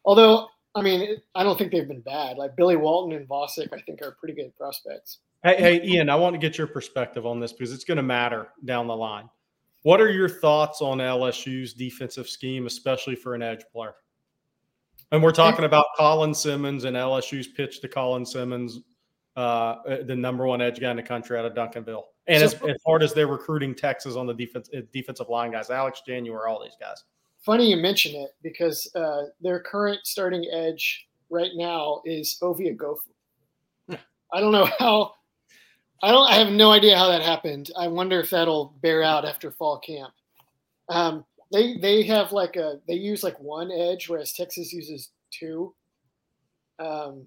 [0.04, 2.38] Although, I mean, I don't think they've been bad.
[2.38, 5.18] Like Billy Walton and Vosick, I think are pretty good prospects.
[5.44, 8.02] Hey, hey, Ian, I want to get your perspective on this because it's going to
[8.02, 9.28] matter down the line.
[9.82, 13.94] What are your thoughts on LSU's defensive scheme, especially for an edge player?
[15.10, 18.80] And we're talking about Colin Simmons and LSU's pitch to Colin Simmons,
[19.34, 22.04] uh, the number one edge guy in the country out of Duncanville.
[22.28, 25.70] And so, as, as hard as they're recruiting Texas on the defense, defensive line guys,
[25.70, 27.02] Alex January, all these guys
[27.44, 33.98] funny you mention it because uh, their current starting edge right now is Ovie Oghoufo.
[34.32, 35.14] I don't know how.
[36.02, 36.28] I don't.
[36.30, 37.70] I have no idea how that happened.
[37.78, 40.12] I wonder if that'll bear out after fall camp.
[40.88, 45.74] Um, they they have like a they use like one edge, whereas Texas uses two.
[46.78, 47.26] Um,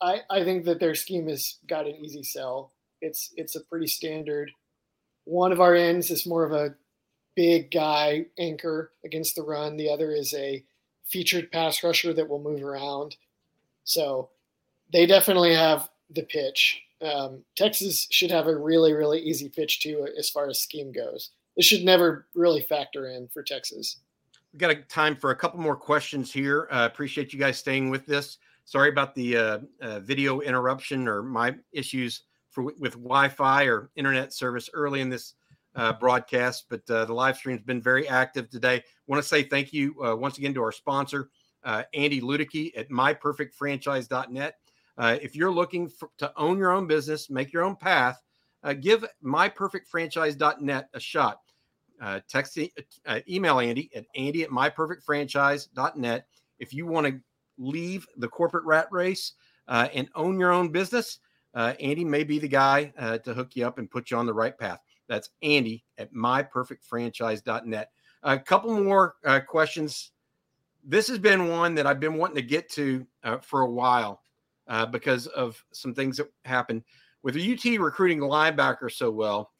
[0.00, 2.72] I I think that their scheme has got an easy sell.
[3.00, 4.50] It's it's a pretty standard.
[5.24, 6.74] One of our ends is more of a
[7.34, 9.76] big guy anchor against the run.
[9.76, 10.64] The other is a
[11.04, 13.16] featured pass rusher that will move around.
[13.84, 14.30] So
[14.92, 16.82] they definitely have the pitch.
[17.02, 21.30] Um, Texas should have a really, really easy pitch too, as far as scheme goes.
[21.56, 23.98] It should never really factor in for Texas.
[24.52, 26.68] We've got a time for a couple more questions here.
[26.70, 28.38] Uh, appreciate you guys staying with this.
[28.64, 34.32] Sorry about the uh, uh, video interruption or my issues for with Wi-Fi or internet
[34.32, 35.34] service early in this
[35.74, 38.82] uh, broadcast, but uh, the live stream's been very active today.
[39.06, 41.30] Want to say thank you uh, once again to our sponsor,
[41.64, 44.54] uh, Andy Ludicky at myperfectfranchise.net.
[44.96, 48.22] Uh, if you're looking for, to own your own business, make your own path,
[48.62, 51.40] uh, give myperfectfranchise.net a shot.
[52.28, 52.58] text,
[53.28, 56.26] email Andy at andy at myperfectfranchise.net
[56.60, 57.20] if you want to
[57.58, 59.32] leave the corporate rat race
[59.66, 61.18] and own your own business.
[61.56, 62.84] Andy may be the guy
[63.24, 64.78] to hook you up and put you on the right path.
[65.08, 67.90] That's Andy at myperfectfranchise.net.
[68.22, 70.12] A couple more uh, questions.
[70.82, 74.20] This has been one that I've been wanting to get to uh, for a while
[74.68, 76.82] uh, because of some things that happened
[77.22, 79.50] with UT recruiting linebacker so well.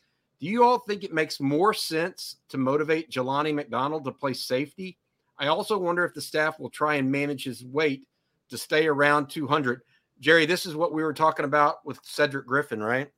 [0.40, 4.99] Do you all think it makes more sense to motivate Jelani McDonald to play safety?
[5.38, 8.07] I also wonder if the staff will try and manage his weight
[8.51, 9.80] to stay around 200.
[10.20, 13.11] Jerry, this is what we were talking about with Cedric Griffin, right?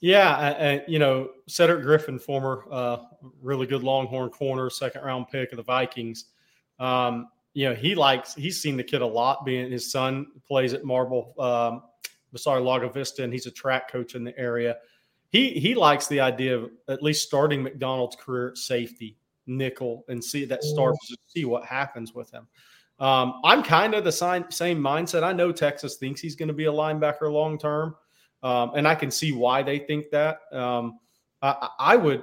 [0.00, 2.98] Yeah, and you know Cedric Griffin, former uh,
[3.42, 6.26] really good Longhorn corner, second round pick of the Vikings.
[6.78, 9.44] Um, you know he likes he's seen the kid a lot.
[9.44, 11.82] Being his son plays at Marble, um,
[12.36, 14.76] sorry Lago Vista, and he's a track coach in the area.
[15.30, 20.22] He he likes the idea of at least starting McDonald's career at safety, nickel, and
[20.22, 22.46] see that starts to see what happens with him.
[23.00, 25.24] Um, I'm kind of the same mindset.
[25.24, 27.96] I know Texas thinks he's going to be a linebacker long term.
[28.42, 30.40] Um, and I can see why they think that.
[30.52, 30.98] Um,
[31.42, 32.22] I, I, would,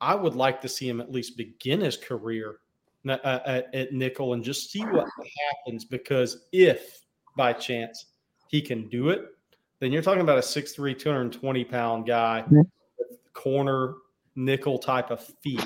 [0.00, 2.58] I would like to see him at least begin his career
[3.08, 5.06] at, at, at, nickel and just see what
[5.66, 5.84] happens.
[5.84, 7.00] Because if
[7.36, 8.06] by chance
[8.48, 9.24] he can do it,
[9.80, 12.44] then you're talking about a 6'3", 220 pound guy,
[13.34, 13.94] corner
[14.34, 15.64] nickel type of feet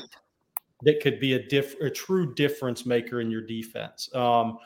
[0.83, 4.09] that could be a diff, a true difference maker in your defense.
[4.15, 4.59] Um,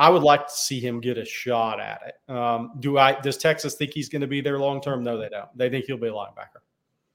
[0.00, 2.34] I would like to see him get a shot at it.
[2.34, 3.20] Um, do I?
[3.20, 5.04] Does Texas think he's going to be there long term?
[5.04, 5.54] No, they don't.
[5.54, 6.62] They think he'll be a linebacker.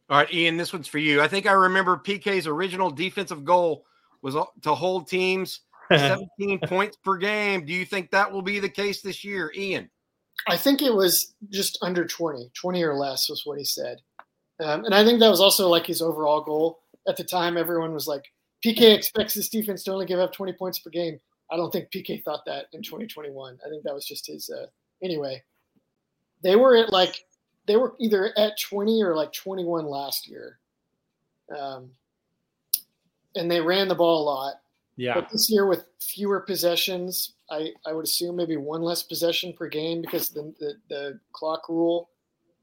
[0.08, 1.20] All right, Ian, this one's for you.
[1.20, 3.88] I think I remember PK's original defensive goal
[4.22, 5.62] was to hold teams
[5.92, 7.66] 17 points per game.
[7.66, 9.90] Do you think that will be the case this year, Ian?
[10.48, 13.98] I think it was just under 20, 20 or less was what he said.
[14.64, 16.82] Um, and I think that was also like his overall goal.
[17.08, 18.26] At the time, everyone was like,
[18.64, 21.20] PK expects this defense to only give up 20 points per game.
[21.52, 23.60] I don't think PK thought that in 2021.
[23.66, 24.50] I think that was just his.
[24.50, 24.68] Uh,
[25.04, 25.43] anyway,
[26.41, 27.26] they were at like
[27.68, 30.60] they were either at 20 or like 21 last year,
[31.56, 31.89] um,
[33.36, 34.54] and they ran the ball a lot.
[34.98, 35.16] Yeah.
[35.16, 39.68] But this year with fewer possessions, I, I would assume maybe one less possession per
[39.68, 42.10] game because the, the, the clock rule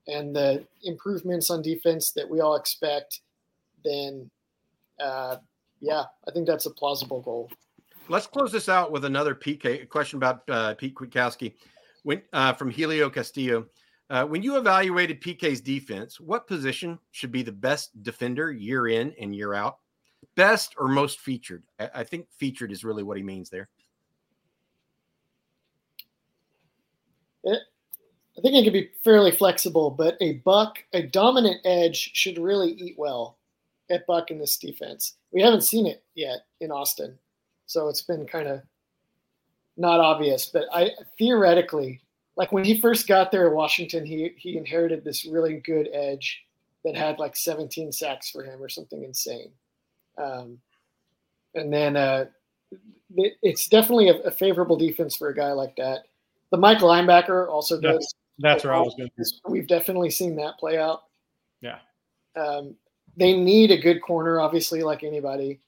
[0.08, 3.20] and the improvements on defense that we all expect,
[3.84, 4.30] then
[4.98, 5.36] uh,
[5.80, 7.50] yeah, I think that's a plausible goal
[8.08, 11.54] let's close this out with another PK question about uh, Pete Kwiatkowski
[12.02, 13.66] when, uh, from Helio Castillo.
[14.10, 19.14] Uh, when you evaluated PK's defense, what position should be the best defender year in
[19.20, 19.78] and year out?
[20.34, 21.62] Best or most featured?
[21.78, 23.68] I, think featured is really what he means there.
[27.44, 27.60] It,
[28.38, 32.72] I think it can be fairly flexible, but a buck, a dominant edge, should really
[32.72, 33.38] eat well
[33.90, 35.16] at buck in this defense.
[35.32, 37.18] We haven't seen it yet in Austin.
[37.66, 38.62] So it's been kind of
[39.76, 42.02] not obvious, but I theoretically,
[42.36, 46.44] like when he first got there in Washington, he he inherited this really good edge
[46.84, 49.50] that had like 17 sacks for him or something insane.
[50.18, 50.58] Um,
[51.54, 52.26] and then uh,
[53.16, 56.04] it, it's definitely a, a, favorable defense for a guy like that.
[56.50, 57.98] The Mike linebacker also does.
[57.98, 59.10] That's, that's where I was going.
[59.16, 59.24] To.
[59.48, 61.04] We've definitely seen that play out.
[61.60, 61.78] Yeah.
[62.36, 62.74] Um,
[63.16, 65.60] they need a good corner, obviously, like anybody.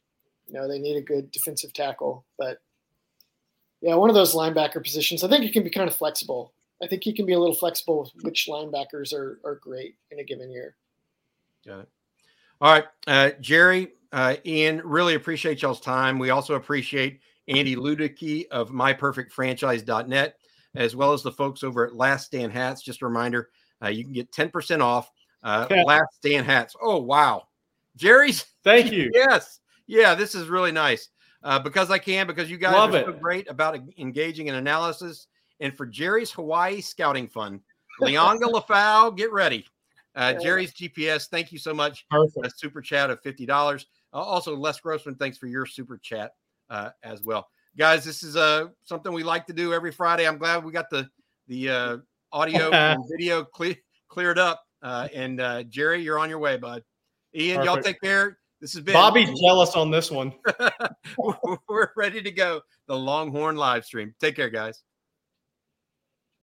[0.47, 2.59] You know, they need a good defensive tackle, but
[3.81, 5.23] yeah, one of those linebacker positions.
[5.25, 6.55] I think it can be kind of flexible.
[6.83, 10.19] I think he can be a little flexible with which linebackers are are great in
[10.19, 10.77] a given year.
[11.67, 11.89] Got it.
[12.61, 16.19] All right, uh, Jerry, uh, Ian, really appreciate y'all's time.
[16.19, 20.37] We also appreciate Andy Ludicky of MyPerfectFranchise.net,
[20.75, 22.83] as well as the folks over at Last Stand Hats.
[22.83, 23.51] Just a reminder,
[23.83, 25.11] uh, you can get 10% off
[25.43, 26.75] uh, Last Stand Hats.
[26.81, 27.49] Oh, wow.
[27.97, 28.47] Jerry's.
[28.63, 29.11] Thank you.
[29.15, 31.09] Yes yeah, this is really nice
[31.43, 33.07] uh, because I can, because you guys Love are it.
[33.07, 35.27] so great about engaging in analysis.
[35.61, 37.61] And for Jerry's Hawaii Scouting Fund,
[38.01, 39.67] Lianga Lafau, get ready.
[40.17, 42.07] Uh, Jerry's GPS, thank you so much.
[42.11, 42.47] Perfect.
[42.47, 43.85] A super chat of $50.
[44.13, 46.33] Uh, also, Les Grossman, thanks for your super chat
[46.71, 47.49] uh, as well.
[47.77, 50.29] Guys, this is uh, something we like to do every Friday.
[50.29, 51.09] I'm glad we got the
[51.49, 51.97] the uh,
[52.33, 53.75] audio and video cle-
[54.09, 54.63] cleared up.
[54.83, 56.85] Uh, and uh, Jerry, you're on your way, bud.
[57.35, 57.75] Ian, Perfect.
[57.75, 58.39] y'all take care.
[58.65, 60.33] This has been Bobby's jealous on this one.
[61.69, 62.63] We're ready to go.
[62.87, 64.15] The Longhorn live stream.
[64.21, 64.83] Take care, guys.